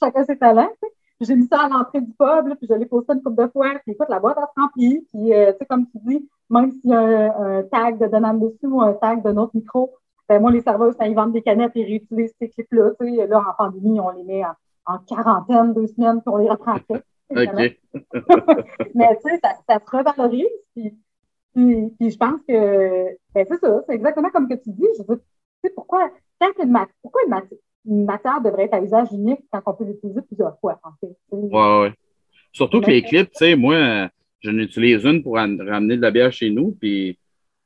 [0.00, 0.72] chacun ses talents.
[1.20, 3.70] J'ai mis ça à l'entrée du pub, puis je l'ai posté une couple de fois.
[3.84, 4.68] Puis écoute, la boîte a se.
[4.74, 8.40] Puis, euh, tu sais, comme tu dis, même s'il y a un, tag de Donald
[8.40, 9.94] dessus ou un tag de notre micro,
[10.32, 12.92] ben, moi, les serveurs, ils vendent des canettes et réutilisent ces clips-là.
[12.98, 14.42] Tu sais, là, en pandémie, on les met
[14.86, 17.02] en, quarantaine, deux semaines, puis on les reprend après.
[17.34, 20.46] Mais tu sais, ça, ça, se revalorise.
[20.74, 20.94] Puis,
[21.54, 24.86] puis, puis je pense que ben, c'est ça, c'est exactement comme que tu dis.
[24.96, 26.10] Je veux dire, pourquoi,
[26.40, 27.22] une, pourquoi
[27.86, 31.14] une, matière, devrait être à usage unique quand on peut l'utiliser plusieurs fois, en fait?
[31.30, 31.88] Oui, oui.
[32.52, 34.08] Surtout que les clips, tu sais, moi,
[34.40, 37.18] j'en utilise une pour ramener de la bière chez nous, puis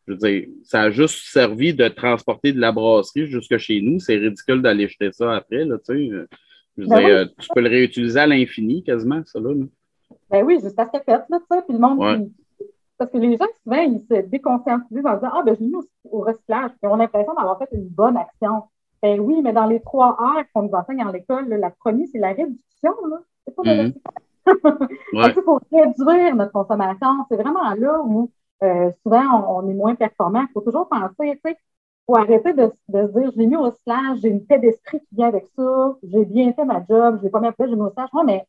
[0.06, 3.98] je veux dire, ça a juste servi de transporter de la brasserie jusque chez nous.
[3.98, 6.26] C'est ridicule d'aller jeter ça après, là, tu sais.
[6.76, 9.50] Je veux ben dire, tu peux le réutiliser à l'infini, quasiment, ça, là.
[10.30, 12.30] Ben oui, juste à ce fait, là, tu sais, puis le monde,
[12.98, 15.76] parce que les gens, souvent, ils se déconscientisent en disant Ah, ben, je l'ai mis
[16.10, 16.70] au, recyclage.
[16.82, 18.64] Ils ont l'impression d'avoir fait une bonne action.
[19.02, 22.18] Ben oui, mais dans les trois R qu'on nous enseigne en l'école, la première, c'est
[22.18, 22.94] la réduction.
[23.10, 23.18] Là.
[23.44, 24.22] C'est pas le recyclage.
[25.36, 27.08] Il faut réduire notre consommation.
[27.28, 28.30] C'est vraiment là où
[28.62, 30.42] euh, souvent on, est moins performant.
[30.42, 31.58] Il faut toujours penser, tu sais,
[32.06, 35.00] faut arrêter de, de, se dire je l'ai mis au recyclage, j'ai une paix d'esprit
[35.00, 37.66] qui vient avec ça, j'ai bien fait ma job, je l'ai pas mis à j'ai
[37.66, 38.08] mis au recyclage.
[38.24, 38.46] mais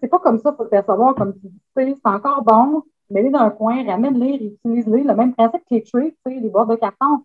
[0.00, 3.40] c'est pas comme ça pour le percevoir, comme tu dis, c'est encore bon, mets-les dans
[3.40, 5.04] un coin, ramène-les, réutilise-les.
[5.04, 7.24] Le même principe que les treats, les boîtes de carton.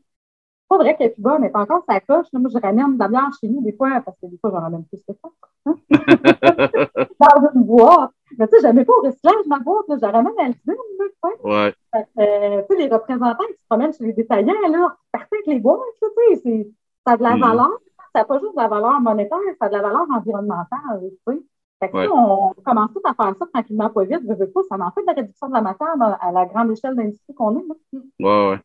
[0.61, 2.27] C'est pas vrai qu'elle est plus bonne, mais encore ça coche.
[2.33, 4.61] moi, je ramène de la bière chez nous des fois, parce que des fois, j'en
[4.61, 5.29] ramène plus que ça.
[5.65, 5.75] Hein.
[7.19, 8.11] dans une boîte.
[8.39, 11.29] Mais tu sais, pas au recyclage ma boîte, là, j'aurais même à le dire, là,
[11.43, 11.73] Ouais.
[11.95, 15.59] Euh, tu sais, les représentants qui se promènent chez les détaillants, là, partent avec les
[15.59, 16.67] boîtes, tu sais, c'est-
[17.05, 17.41] ça a de la Mhm.
[17.41, 17.71] valeur.
[18.13, 21.09] Ça n'a pas juste de la valeur monétaire, ça a de la valeur environnementale, tu
[21.33, 21.39] sais.
[21.81, 22.13] Fait que, tu sais, Ouais.
[22.13, 25.01] on commence tout à faire ça tranquillement, pas vite, je veux pas, ça en fait
[25.01, 27.63] de la réduction de la matière à la grande échelle d'industrie qu'on est.
[27.67, 27.99] là.
[28.19, 28.59] Ouais, ouais.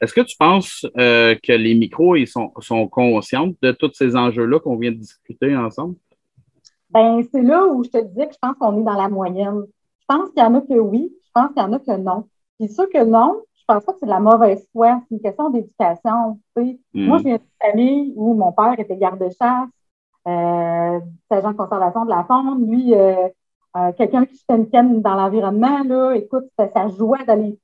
[0.00, 4.16] Est-ce que tu penses euh, que les micros ils sont, sont conscients de tous ces
[4.16, 5.94] enjeux-là qu'on vient de discuter ensemble?
[6.90, 9.64] Ben, c'est là où je te disais que je pense qu'on est dans la moyenne.
[10.00, 11.96] Je pense qu'il y en a que oui, je pense qu'il y en a que
[11.96, 12.24] non.
[12.58, 15.20] Puis ceux que non, je pense pas que c'est de la mauvaise foi, c'est une
[15.20, 16.40] question d'éducation.
[16.56, 16.80] tu sais.
[16.94, 17.06] Mhm.
[17.06, 19.68] Moi, je viens d'une famille où mon père était garde-chasse,
[20.26, 22.70] euh, agent de conservation de la faune.
[22.70, 23.28] Lui, euh,
[23.76, 27.58] euh, quelqu'un qui jetait une canne dans l'environnement, là, écoute, ça, ça jouait d'aller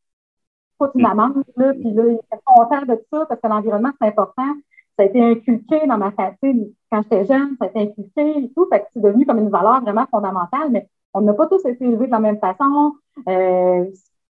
[0.78, 4.08] foutre une amende, là, puis là, il était content de ça parce que l'environnement, c'est
[4.08, 4.54] important.
[4.96, 6.74] Ça a été inculqué dans ma famille.
[6.90, 8.66] Quand j'étais jeune, ça a été inculqué et tout.
[8.72, 11.84] Fait que c'est devenu comme une valeur vraiment fondamentale, mais on n'a pas tous été
[11.84, 12.92] élevés de la même façon.
[13.28, 13.86] Euh,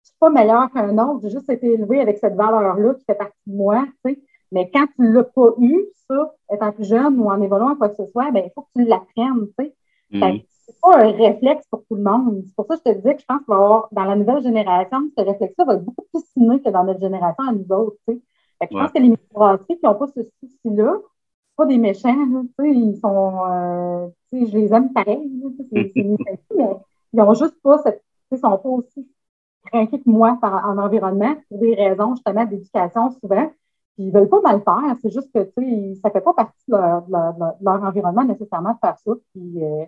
[0.08, 1.22] suis pas meilleur qu'un autre.
[1.24, 4.20] J'ai juste été élevé avec cette valeur-là qui fait partie de moi, tu sais.
[4.52, 7.98] Mais quand tu l'as pas eu, ça, étant plus jeune ou en évoluant quoi que
[7.98, 9.76] ce soit, ben, il faut que tu l'apprennes, tu sais.
[10.12, 12.44] Fait que C'est pas un réflexe pour tout le monde.
[12.46, 14.04] C'est pour ça que je te dis que je pense qu'il va y avoir, dans
[14.06, 17.52] la nouvelle génération, ce réflexe-là va être beaucoup plus ciné que dans notre génération à
[17.52, 18.22] nous autres, tu sais.
[18.60, 20.98] Fait que je pense que les microbrasseries qui n'ont pas ce souci-là,
[21.56, 25.30] pas des méchants, là, tu sais, ils sont, euh, tu sais, je les aime pareil,
[25.42, 26.04] là, tu sais, c'est
[26.56, 26.78] mais
[27.14, 29.08] ils ont juste pas cette, tu sais, ils sont pas aussi
[29.66, 33.52] craqués que moi par, en environnement pour des raisons, justement, d'éducation souvent.
[33.96, 36.64] Puis ils veulent pas mal faire, c'est juste que, tu sais, ça fait pas partie
[36.68, 39.12] de leur, de leur, de leur environnement nécessairement de faire ça.
[39.34, 39.86] Puis, euh,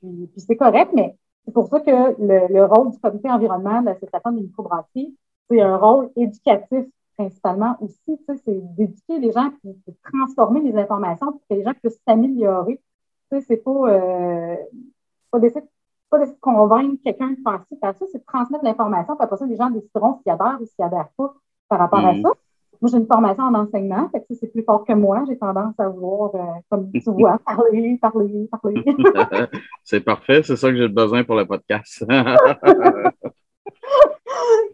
[0.00, 3.80] puis, puis c'est correct, mais c'est pour ça que le, le rôle du comité environnement
[3.82, 5.14] de l'association des microbrasseries,
[5.50, 6.86] c'est un rôle éducatif
[7.20, 11.72] principalement aussi, c'est d'éduquer les gens puis de transformer les informations pour que les gens
[11.74, 12.80] puissent s'améliorer.
[13.30, 14.56] Tu sais, c'est pas, euh,
[15.30, 15.64] pas d'essayer
[16.10, 19.36] pas de convaincre quelqu'un de faire ci, faire ça, c'est de transmettre l'information, puis après
[19.36, 21.34] ça, les gens décideront s'ils adhèrent ou s'ils adhèrent pas
[21.68, 22.22] par rapport à Mhm.
[22.22, 22.30] ça.
[22.80, 25.22] Moi, j'ai une formation en enseignement, fait que ça, c'est plus fort que moi.
[25.28, 26.38] J'ai tendance à vouloir, euh,
[26.70, 28.82] comme tu vois, parler, parler, parler.
[29.84, 32.04] c'est parfait, c'est ça que j'ai besoin pour le podcast.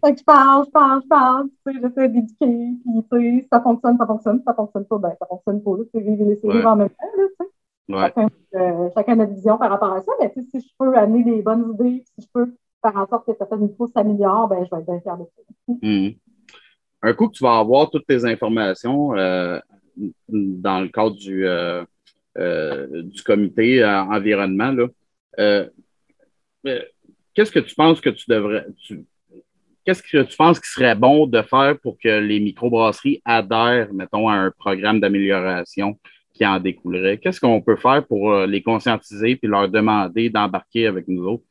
[0.05, 3.41] Fait que je parle, je parle, je parle, tu sais, j'essaie d'éduquer, puis tu sais,
[3.43, 6.01] si ça fonctionne, ça fonctionne, si ça fonctionne pas, ben ça fonctionne pas, tu sais,
[6.05, 6.57] vivre et laisser Ouais.
[6.57, 7.95] vivre en même temps, là, tu sais.
[7.95, 8.01] ouais.
[8.03, 10.75] Chacun, euh, chacun a notre vision par rapport à ça, mais tu sais, si je
[10.79, 14.49] peux amener des bonnes idées, si je peux faire en sorte que certaines niveaux s'améliorent,
[14.49, 15.43] ben je vais être bien fière de ça.
[15.83, 16.15] Mhm.
[17.03, 19.59] Un coup que tu vas avoir toutes tes informations euh,
[20.29, 21.85] dans le cadre du, euh,
[22.39, 25.67] euh, du comité environnement, là,
[27.35, 28.67] qu'est-ce que tu penses que tu devrais.
[28.79, 29.05] tu-
[29.87, 34.29] Qu'est-ce que tu penses qu'il serait bon de faire pour que les microbrasseries adhèrent, mettons,
[34.29, 35.97] à un programme d'amélioration
[36.33, 37.19] qui en découlerait?
[37.19, 41.45] Qu'est-ce qu'on peut faire pour euh, les conscientiser puis leur demander d'embarquer avec nous autres?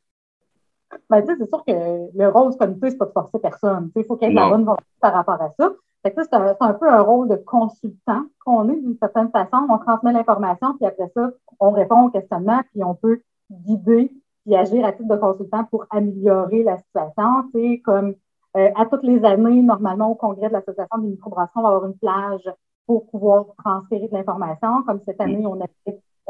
[1.08, 1.72] Ben, c'est sûr que
[2.14, 3.90] le rôle du comité, c'est pas de forcer personne.
[3.96, 5.72] Il faut qu'il y ait de la bonne volonté par rapport à ça.
[6.04, 9.66] C'est un, c'est un peu un rôle de consultant qu'on est d'une certaine façon.
[9.70, 14.10] On transmet l'information, puis après ça, on répond aux questionnements, puis on peut guider
[14.44, 17.50] puis agir à titre de consultant pour améliorer la situation.
[17.52, 18.14] Tu sais, comme
[18.56, 21.86] euh, à toutes les années, normalement, au congrès de l'Association des microbrasseries, on va avoir
[21.86, 22.48] une plage
[22.86, 24.82] pour pouvoir transférer de l'information.
[24.86, 25.58] Comme cette année, on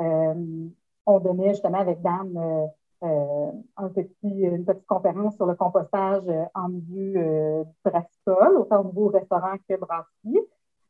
[0.01, 0.35] euh,
[1.07, 2.37] on donnait justement avec Dan
[3.03, 3.51] euh,
[4.23, 6.23] une petite conférence sur le compostage
[6.55, 10.41] en milieu brassicole, autant au niveau restaurant que brasserie.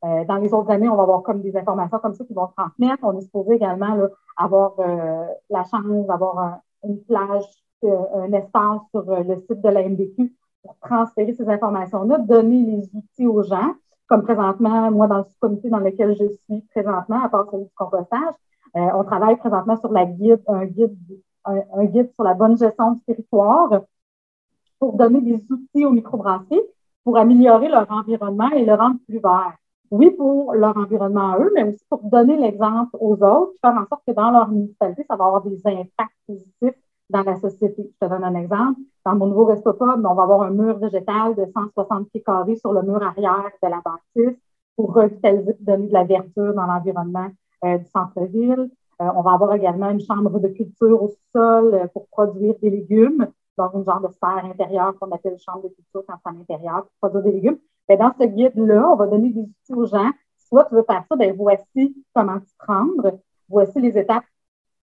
[0.05, 2.49] Euh, dans les autres années, on va avoir comme des informations comme ça qui vont
[2.57, 3.03] transmettre.
[3.03, 3.97] On est supposé également
[4.37, 4.75] avoir
[5.51, 7.45] la chance d'avoir un- une plage,
[7.85, 10.33] un espace sur le site de la MDQ
[10.67, 13.75] pour transférer ces informations-là, donner les outils aux gens,
[14.07, 17.75] comme présentement, moi, dans le comité dans lequel je suis présentement, à part celui du
[17.75, 18.35] compostage,
[18.77, 20.97] euh, on travaille présentement sur la guide, un guide,
[21.45, 23.83] un, guide sur la bonne gestion du territoire
[24.79, 26.63] pour donner des outils aux microbrasseries
[27.05, 29.55] pour améliorer leur environnement et le rendre plus vert.
[29.91, 33.87] Oui, pour leur environnement à eux, mais aussi pour donner l'exemple aux autres, faire en
[33.87, 36.75] sorte que dans leur municipalité, ça va avoir des impacts positifs
[37.11, 37.91] dans la société.
[37.93, 38.81] Je te donne un exemple.
[39.05, 42.73] Dans mon nouveau restopub, on va avoir un mur végétal de 160 pieds carrés sur
[42.73, 44.39] le mur arrière de la bâtisse
[44.75, 47.29] pour revitaliser, donner de la verdure dans l'environnement
[47.65, 48.71] euh, du centre-ville.
[49.01, 52.71] Euh, on va avoir également une chambre de culture au sol euh, pour produire des
[52.71, 56.33] légumes, dans une genre de serre intérieure qu'on appelle chambre de culture quand c'est à
[56.33, 57.59] l'intérieur, pour produire des légumes.
[57.89, 60.11] Mais dans ce guide-là, on va donner des outils aux gens.
[60.37, 64.25] Soit tu veux faire ça, ben voici comment t'y prendre, voici les étapes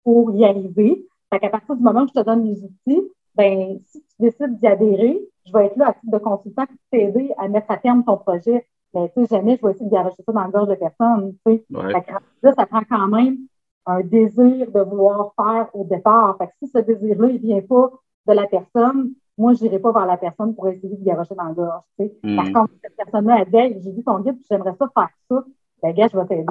[0.04, 1.08] pour y arriver.
[1.32, 4.60] Fait qu'à partir du moment où je te donne les outils, ben si tu décides
[4.60, 7.78] d'y adhérer, je vais être là à titre de consultant pour t'aider à mettre à
[7.78, 8.68] terme ton projet.
[8.94, 11.34] Mais tu sais, jamais je vais essayer de garocher ça dans le gorge de personne.
[11.46, 11.66] Tu sais.
[11.72, 11.94] Ouais.
[11.94, 12.12] Fait que
[12.44, 13.38] là, ça prend quand même
[13.86, 16.38] un désir de vouloir faire au départ.
[16.38, 17.92] Fait que si ce désir-là, il vient pas
[18.28, 21.48] de la personne, moi, je n'irai pas vers la personne pour essayer de garocher dans
[21.48, 21.84] le gorge.
[22.24, 22.36] Mm.
[22.36, 25.46] Par contre, cette personne-là, elle dit j'ai vu ton guide, j'aimerais ça faire ça.
[25.82, 26.46] Ben, gars, je vais t'aider.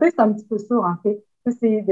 [0.00, 1.24] C'est un petit peu ça, en fait.
[1.46, 1.84] C'est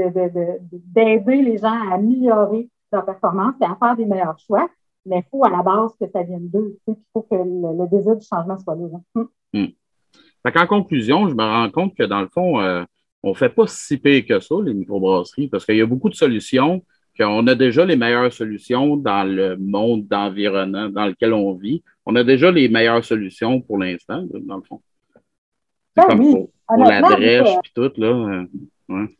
[0.71, 4.69] d'aider les gens à améliorer leur performance et à faire des meilleurs choix.
[5.05, 6.77] Mais il faut à la base que ça vienne d'eux.
[6.87, 8.87] Il faut que le, désir du changement soit là.
[9.15, 9.27] Hum.
[9.53, 9.67] Hum.
[10.45, 12.83] En conclusion, je me rends compte que dans le fond, euh,
[13.23, 16.09] on ne fait pas si pire que ça, les microbrasseries, parce qu'il y a beaucoup
[16.09, 16.83] de solutions,
[17.17, 21.83] qu'on a déjà les meilleures solutions dans le monde d'environnement dans lequel on vit.
[22.05, 24.81] On a déjà les meilleures solutions pour l'instant, dans le fond.
[25.95, 28.43] C'est ben comme pour, la drèche et tout, là.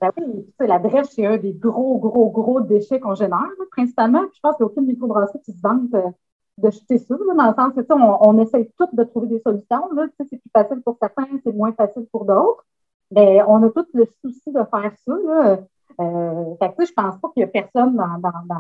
[0.02, 4.24] Ben oui, la drèche, c'est un des gros, gros, gros déchets qu'on génère, principalement.
[4.34, 6.10] je pense qu'il n'y a aucune microbrasserie qui se vante euh,
[6.58, 9.90] de jeter ça, dans le sens que on, on essaie toutes de trouver des solutions.
[10.18, 12.66] C'est plus facile pour certains, c'est moins facile pour d'autres.
[13.12, 15.14] Mais on a tout le souci de faire ça.
[15.26, 15.58] Là.
[16.00, 18.18] Euh, fait je pense pas qu'il y a personne dans.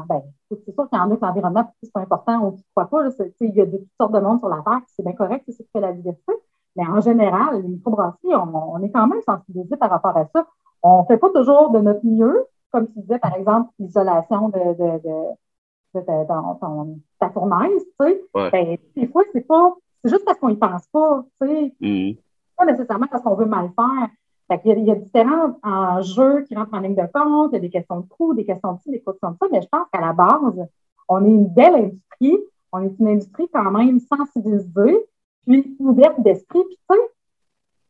[0.10, 2.90] ben, c'est sûr qu'il y en a que l'environnement, c'est pas important, on ne croit
[2.90, 3.10] pas.
[3.40, 5.54] il y a de toutes sortes de monde sur la Terre, c'est bien correct, c'est
[5.54, 6.34] ce qui fait la diversité.
[6.76, 10.46] Mais en général, les microbrasseries, on est quand même sensibilisés par rapport à ça.
[10.84, 14.60] On ne fait pas toujours de notre mieux, comme tu disais, par exemple, l'isolation de,
[14.60, 18.22] de, de, dans ton, ta fournaise, tu sais.
[18.34, 21.74] Ben, des fois, c'est pas, c'est juste parce qu'on y pense pas, tu sais.
[21.80, 22.14] Mm.
[22.58, 24.10] Pas nécessairement parce qu'on veut mal faire.
[24.48, 27.52] Fait il, y a, il y a différents enjeux qui rentrent en ligne de compte,
[27.52, 29.48] il y a des questions de coût, des questions de ci, des questions de ça,
[29.52, 30.68] mais je pense qu'à la base,
[31.08, 32.38] on est une belle industrie,
[32.72, 35.08] on est une industrie quand même sensibilisée,
[35.46, 37.02] puis ouverte d'esprit, puis tu sais,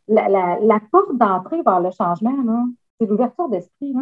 [0.07, 2.65] la, la, la, porte d'entrée vers le changement, là,
[3.01, 3.93] c'est l'ouverture d'esprit.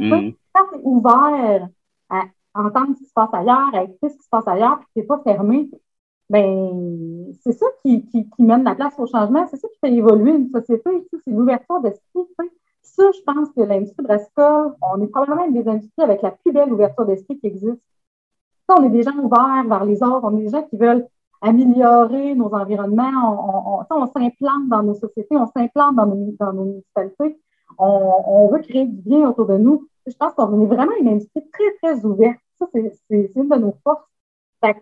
[0.00, 0.34] Mm-hmm.
[0.52, 1.68] Quand tu es ouvert
[2.10, 2.24] à
[2.54, 5.00] entendre ce qui se passe ailleurs, à écouter ce qui se passe ailleurs, puis tu
[5.00, 5.70] n'es pas fermé,
[6.28, 9.92] ben, c'est ça qui, qui, qui, mène la place au changement, c'est ça qui fait
[9.92, 10.90] évoluer une société,
[11.24, 12.22] c'est l'ouverture d'esprit.
[12.82, 16.52] Ça, je pense que l'industrie brassicole, on est probablement une des industries avec la plus
[16.52, 17.80] belle ouverture d'esprit qui existe.
[18.68, 21.06] Ça, on est des gens ouverts vers les autres, on est des gens qui veulent
[21.42, 26.64] améliorer nos environnements, on, on, s'implante dans nos sociétés, on s'implante dans nos, dans nos
[26.64, 27.38] municipalités
[27.78, 29.88] on, veut créer du bien autour de nous.
[30.06, 32.38] Je pense qu'on est vraiment une industrie très, très ouverte.
[32.58, 34.04] Ça, c'est une de nos forces.
[34.62, 34.72] Ça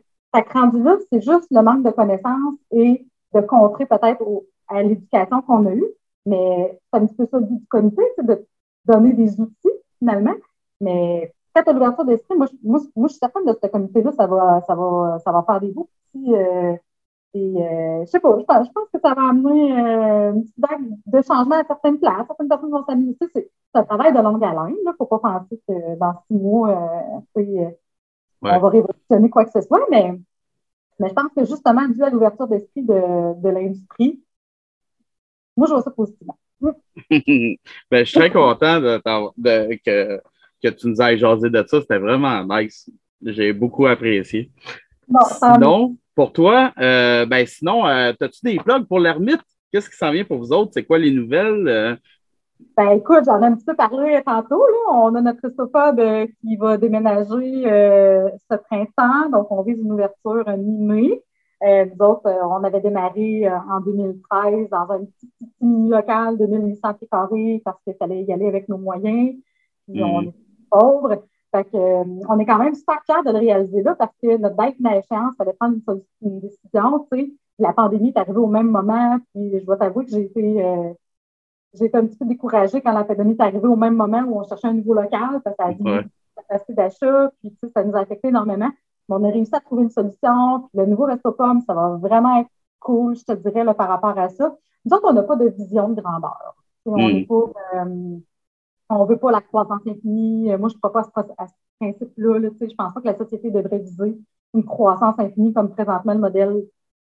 [0.55, 4.23] rendu là, c'est juste le manque de connaissances et de contrer peut-être
[4.69, 5.93] à l'éducation qu'on a eue.
[6.27, 8.47] Mais c'est un petit peu ça du comité, c'est de
[8.85, 10.35] donner des outils, finalement.
[10.81, 14.27] Mais peut-être à l'ouverture d'esprit, moi, moi, moi, je suis certaine de ce comité-là, ça
[14.27, 16.75] va, ça, va, ça va faire des beaux petits, euh,
[17.37, 20.59] euh, je sais pas, je pense, je pense, que ça va amener euh, une petite
[20.59, 22.27] vague de changement à certaines places.
[22.27, 23.17] Certaines personnes vont s'amuser.
[23.33, 24.75] C'est un travail de longue haleine.
[24.81, 27.71] Il ne faut pas penser que dans six mois, euh, euh,
[28.43, 30.13] on va révolutionner quoi que ce soit, mais,
[30.99, 34.21] mais je pense que justement, dû à l'ouverture d'esprit de, de l'industrie,
[35.57, 36.39] moi, je vois ça positivement.
[36.61, 37.57] ben,
[37.91, 39.01] je suis très content de,
[39.37, 40.21] de, que,
[40.63, 41.81] que tu nous aies jasé de ça.
[41.81, 42.91] C'était vraiment nice.
[43.23, 44.51] J'ai beaucoup apprécié.
[45.07, 49.43] Bon, Sinon, pour toi, euh, ben sinon, euh, as-tu des plugs pour l'ermite?
[49.73, 50.73] Qu'est-ce qui s'en vient pour vous autres?
[50.75, 51.69] C'est quoi les nouvelles?
[51.69, 51.97] Euh?
[52.77, 54.59] Ben écoute, j'en ai un petit peu parlé tantôt.
[54.67, 54.93] Là.
[54.93, 56.03] On a notre Christophobe
[56.41, 61.23] qui va déménager ce printemps, donc on vise une ouverture mi-mai.
[61.63, 67.63] nous autres, on avait démarré en 2013 dans un petit, mini-local de 1800 pieds carrés
[67.65, 69.37] parce qu'il fallait y aller avec nos moyens.
[69.89, 70.25] Puis on hmm.
[70.25, 70.35] est
[70.71, 71.23] pauvres.
[71.53, 74.37] Fait que, euh, on est quand même super fiers de le réaliser là parce que
[74.37, 75.77] notre date d'échéance, il fallait prendre
[76.23, 77.07] une, décision.
[77.11, 77.33] Tu sais.
[77.59, 80.93] La pandémie est arrivée au même moment, puis je dois t'avouer que j'ai été, euh,
[81.75, 84.41] j'ai été un petit peu découragée quand la pandémie est arrivée au même moment où
[84.41, 87.95] on cherchait un nouveau local, parce que ça a dit capacité d'achat, puis ça nous
[87.97, 88.71] a affecté énormément.
[89.09, 90.69] Mais on a réussi à trouver une solution.
[90.69, 93.89] Puis le nouveau resto pomme, ça va vraiment être cool, je te dirais, là, par
[93.89, 94.57] rapport à ça.
[94.85, 96.55] Nous autres, on n'a pas de vision de grandeur.
[96.87, 97.27] On n'est hmm.
[97.27, 97.85] pas.
[97.85, 98.17] Euh,
[98.91, 100.53] on veut pas la croissance infinie.
[100.53, 101.05] Euh, moi, je pas à
[101.47, 102.41] ce, principe-là.
[102.41, 104.19] je ne pense pas que la société devrait viser
[104.55, 106.65] une croissance infinie comme présentement le modèle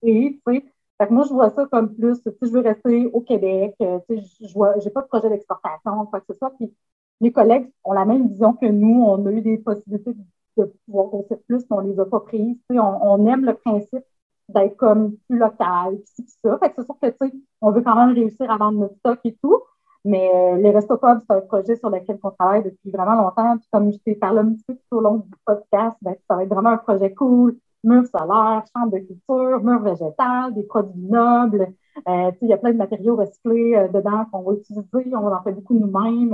[0.03, 0.39] est.
[0.45, 4.85] Fait moi, je vois ça comme plus, si je veux rester au Québec, euh, je
[4.85, 6.51] n'ai pas de projet d'exportation, quoi que ce soit.
[6.51, 6.71] Puis
[7.19, 9.03] mes collègues ont la même vision que nous.
[9.03, 10.13] On a eu des possibilités
[10.57, 12.57] de pouvoir grossir plus, mais on ne les a pas prises.
[12.69, 14.05] On, on aime le principe
[14.49, 16.57] d'être comme plus local, puis ça.
[16.59, 19.35] Fait que c'est sûr que, on veut quand même réussir à vendre notre stock et
[19.41, 19.61] tout.
[20.05, 23.57] Mais euh, les Restos c'est un projet sur lequel on travaille depuis vraiment longtemps.
[23.57, 26.35] Puis comme je t'ai parlé un petit peu tout au long du podcast, ben, ça
[26.35, 27.57] va être vraiment un projet cool.
[27.85, 31.67] Murs solaires, chambre de culture, murs végétal, des produits nobles.
[32.07, 35.15] Euh, il y a plein de matériaux recyclés euh, dedans qu'on va utiliser.
[35.15, 36.33] On en fait beaucoup nous-mêmes.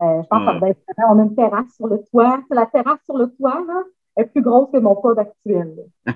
[0.00, 2.40] Euh, je pense que ça va être On a une terrasse sur le toit.
[2.48, 3.82] C'est la terrasse sur le toit, là
[4.18, 5.86] est plus grosse que mon pod actuel.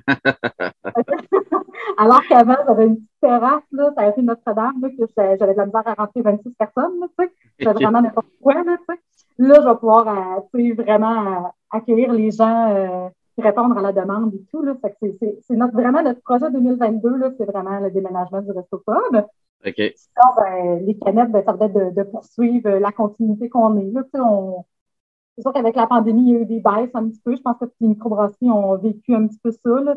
[1.99, 5.67] Alors qu'avant, j'avais une petite terrasse, là, ça a été Notre-Dame, que j'avais de la
[5.67, 7.27] misère à rentrer 26 personnes, tu
[7.59, 7.73] sais.
[7.73, 9.01] Vraiment n'importe quoi, là, tu sais.
[9.39, 14.65] Là, je vais pouvoir, euh, vraiment accueillir les gens, répondre à la demande et tout.
[15.01, 19.25] C'est notre, vraiment notre projet 2022, c'est vraiment le déménagement du Resto Pub.
[19.65, 19.77] OK.
[19.77, 23.91] ben, les canettes, ben, ça va être de, poursuivre la continuité qu'on est.
[23.93, 24.65] Là, on,
[25.35, 27.35] c'est sûr qu'avec la pandémie, il y a eu des baisses un petit peu.
[27.35, 29.97] Je pense que les microbrasseries ont vécu un petit peu ça, là,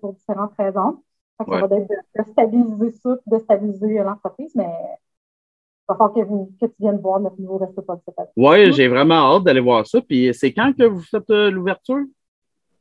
[0.00, 1.02] pour différentes raisons.
[1.38, 6.50] Ça va être de, stabiliser ça, de stabiliser l'entreprise, mais il va falloir que, vous,
[6.60, 8.28] que tu viennes voir notre nouveau resto cette année.
[8.36, 10.00] Oui, j'ai vraiment hâte d'aller voir ça.
[10.00, 12.04] Puis c'est quand que vous faites euh, l'ouverture?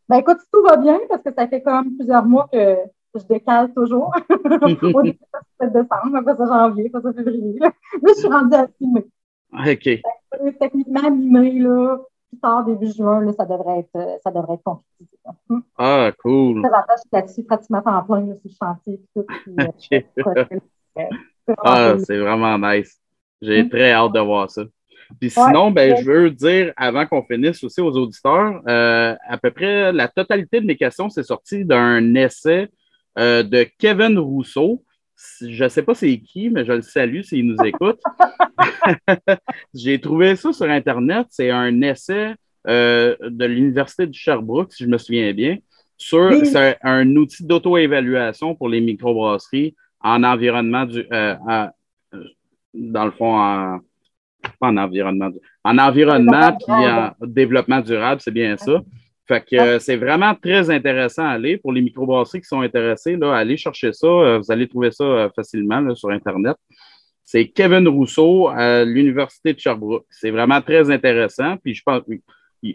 [0.07, 2.77] Ben écoute, tout va bien parce que ça fait quand même plusieurs mois que
[3.15, 4.13] je décale toujours.
[4.93, 5.19] Au début,
[5.59, 7.59] ça décembre, après ça janvier, après ça février.
[7.59, 7.71] Là,
[8.07, 9.05] je suis rendue à 6 mai.
[9.53, 10.01] OK.
[10.59, 11.97] Techniquement, mi-mai, là,
[12.29, 15.17] plus tard, début juin, là, ça devrait être, ça devrait être concrétisé.
[15.49, 15.63] Hum.
[15.77, 16.61] Ah, cool.
[16.61, 19.01] L'avantage, je suis là-dessus pratiquement en plein là, sur le chantier.
[19.15, 20.59] Tout, puis, euh,
[21.63, 22.99] ah, c'est vraiment nice.
[23.41, 23.69] J'ai hum.
[23.69, 24.63] très hâte de voir ça.
[25.19, 29.51] Puis sinon, ben, je veux dire, avant qu'on finisse aussi aux auditeurs, euh, à peu
[29.51, 32.69] près la totalité de mes questions, c'est sorti d'un essai
[33.19, 34.83] euh, de Kevin Rousseau.
[35.41, 37.99] Je ne sais pas c'est qui, mais je le salue s'il nous écoute.
[39.73, 41.27] J'ai trouvé ça sur Internet.
[41.29, 42.35] C'est un essai
[42.67, 45.57] euh, de l'Université de Sherbrooke, si je me souviens bien,
[45.97, 46.29] sur
[46.83, 51.05] un outil d'auto-évaluation pour les microbrasseries en environnement du.
[52.73, 53.79] dans le fond, en
[54.59, 55.29] pas en environnement,
[55.63, 58.81] en environnement puis en développement durable, c'est bien ça.
[59.27, 61.57] Fait que euh, c'est vraiment très intéressant à aller.
[61.57, 64.07] Pour les microbrasseries qui sont intéressés, là, allez chercher ça.
[64.07, 66.55] Euh, vous allez trouver ça euh, facilement sur Internet.
[67.23, 70.05] C'est Kevin Rousseau à l'Université de Sherbrooke.
[70.09, 71.57] C'est vraiment très intéressant.
[71.57, 72.03] Puis je pense,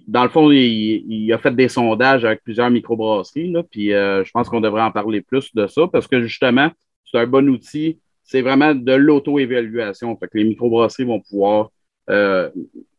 [0.08, 3.52] dans le fond, il, a fait des sondages avec plusieurs microbrasseries.
[3.52, 6.68] Là, puis je pense qu'on devrait en parler plus de ça parce que justement,
[7.04, 10.16] c'est un bon outil c'est vraiment de l'auto-évaluation.
[10.16, 11.70] Fait que les microbrasseries vont pouvoir
[12.08, 12.48] euh,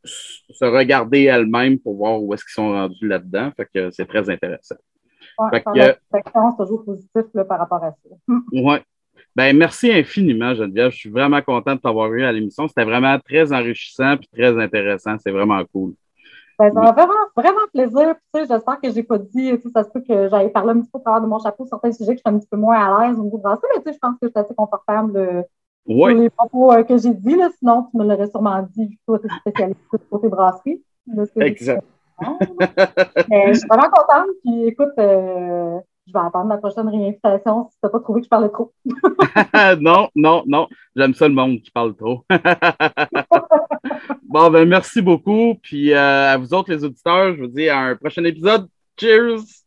[0.03, 3.51] se regarder elles-mêmes pour voir où est-ce qu'ils sont rendus là-dedans.
[3.55, 4.75] Fait que c'est très intéressant.
[5.39, 5.63] Ouais,
[6.11, 6.23] fait
[6.57, 8.15] toujours positif par rapport à ça.
[8.51, 8.77] Oui.
[9.35, 10.91] Ben, merci infiniment, Geneviève.
[10.91, 12.67] Je suis vraiment content de t'avoir eu à l'émission.
[12.67, 15.15] C'était vraiment très enrichissant et très intéressant.
[15.19, 15.93] C'est vraiment cool.
[16.59, 18.15] Ben, ça m'a vraiment, vraiment plaisir.
[18.35, 20.99] J'espère que je n'ai pas dit, ça se peut que j'aille parler un petit peu
[20.99, 22.77] au travers de mon chapeau sur certains sujets que je suis un petit peu moins
[22.77, 25.45] à l'aise au niveau de ça, mais je pense que je suis assez confortable
[25.87, 27.35] sur les propos euh, que j'ai dit.
[27.35, 29.79] Là, sinon, tu me l'aurais sûrement dit, toi, tu es spécialiste
[30.09, 30.83] côté brasserie.
[31.37, 31.83] Exact.
[33.29, 34.29] mais je suis vraiment contente.
[34.43, 38.25] Puis écoute, euh, je vais attendre la prochaine réinvitation si tu n'as pas trouvé que
[38.25, 38.73] je parlais trop.
[39.79, 40.67] non, non, non.
[40.95, 42.23] J'aime ça le monde qui parle trop.
[44.23, 45.55] bon, ben merci beaucoup.
[45.61, 48.67] Puis euh, à vous autres, les auditeurs, je vous dis à un prochain épisode.
[48.99, 49.60] Cheers!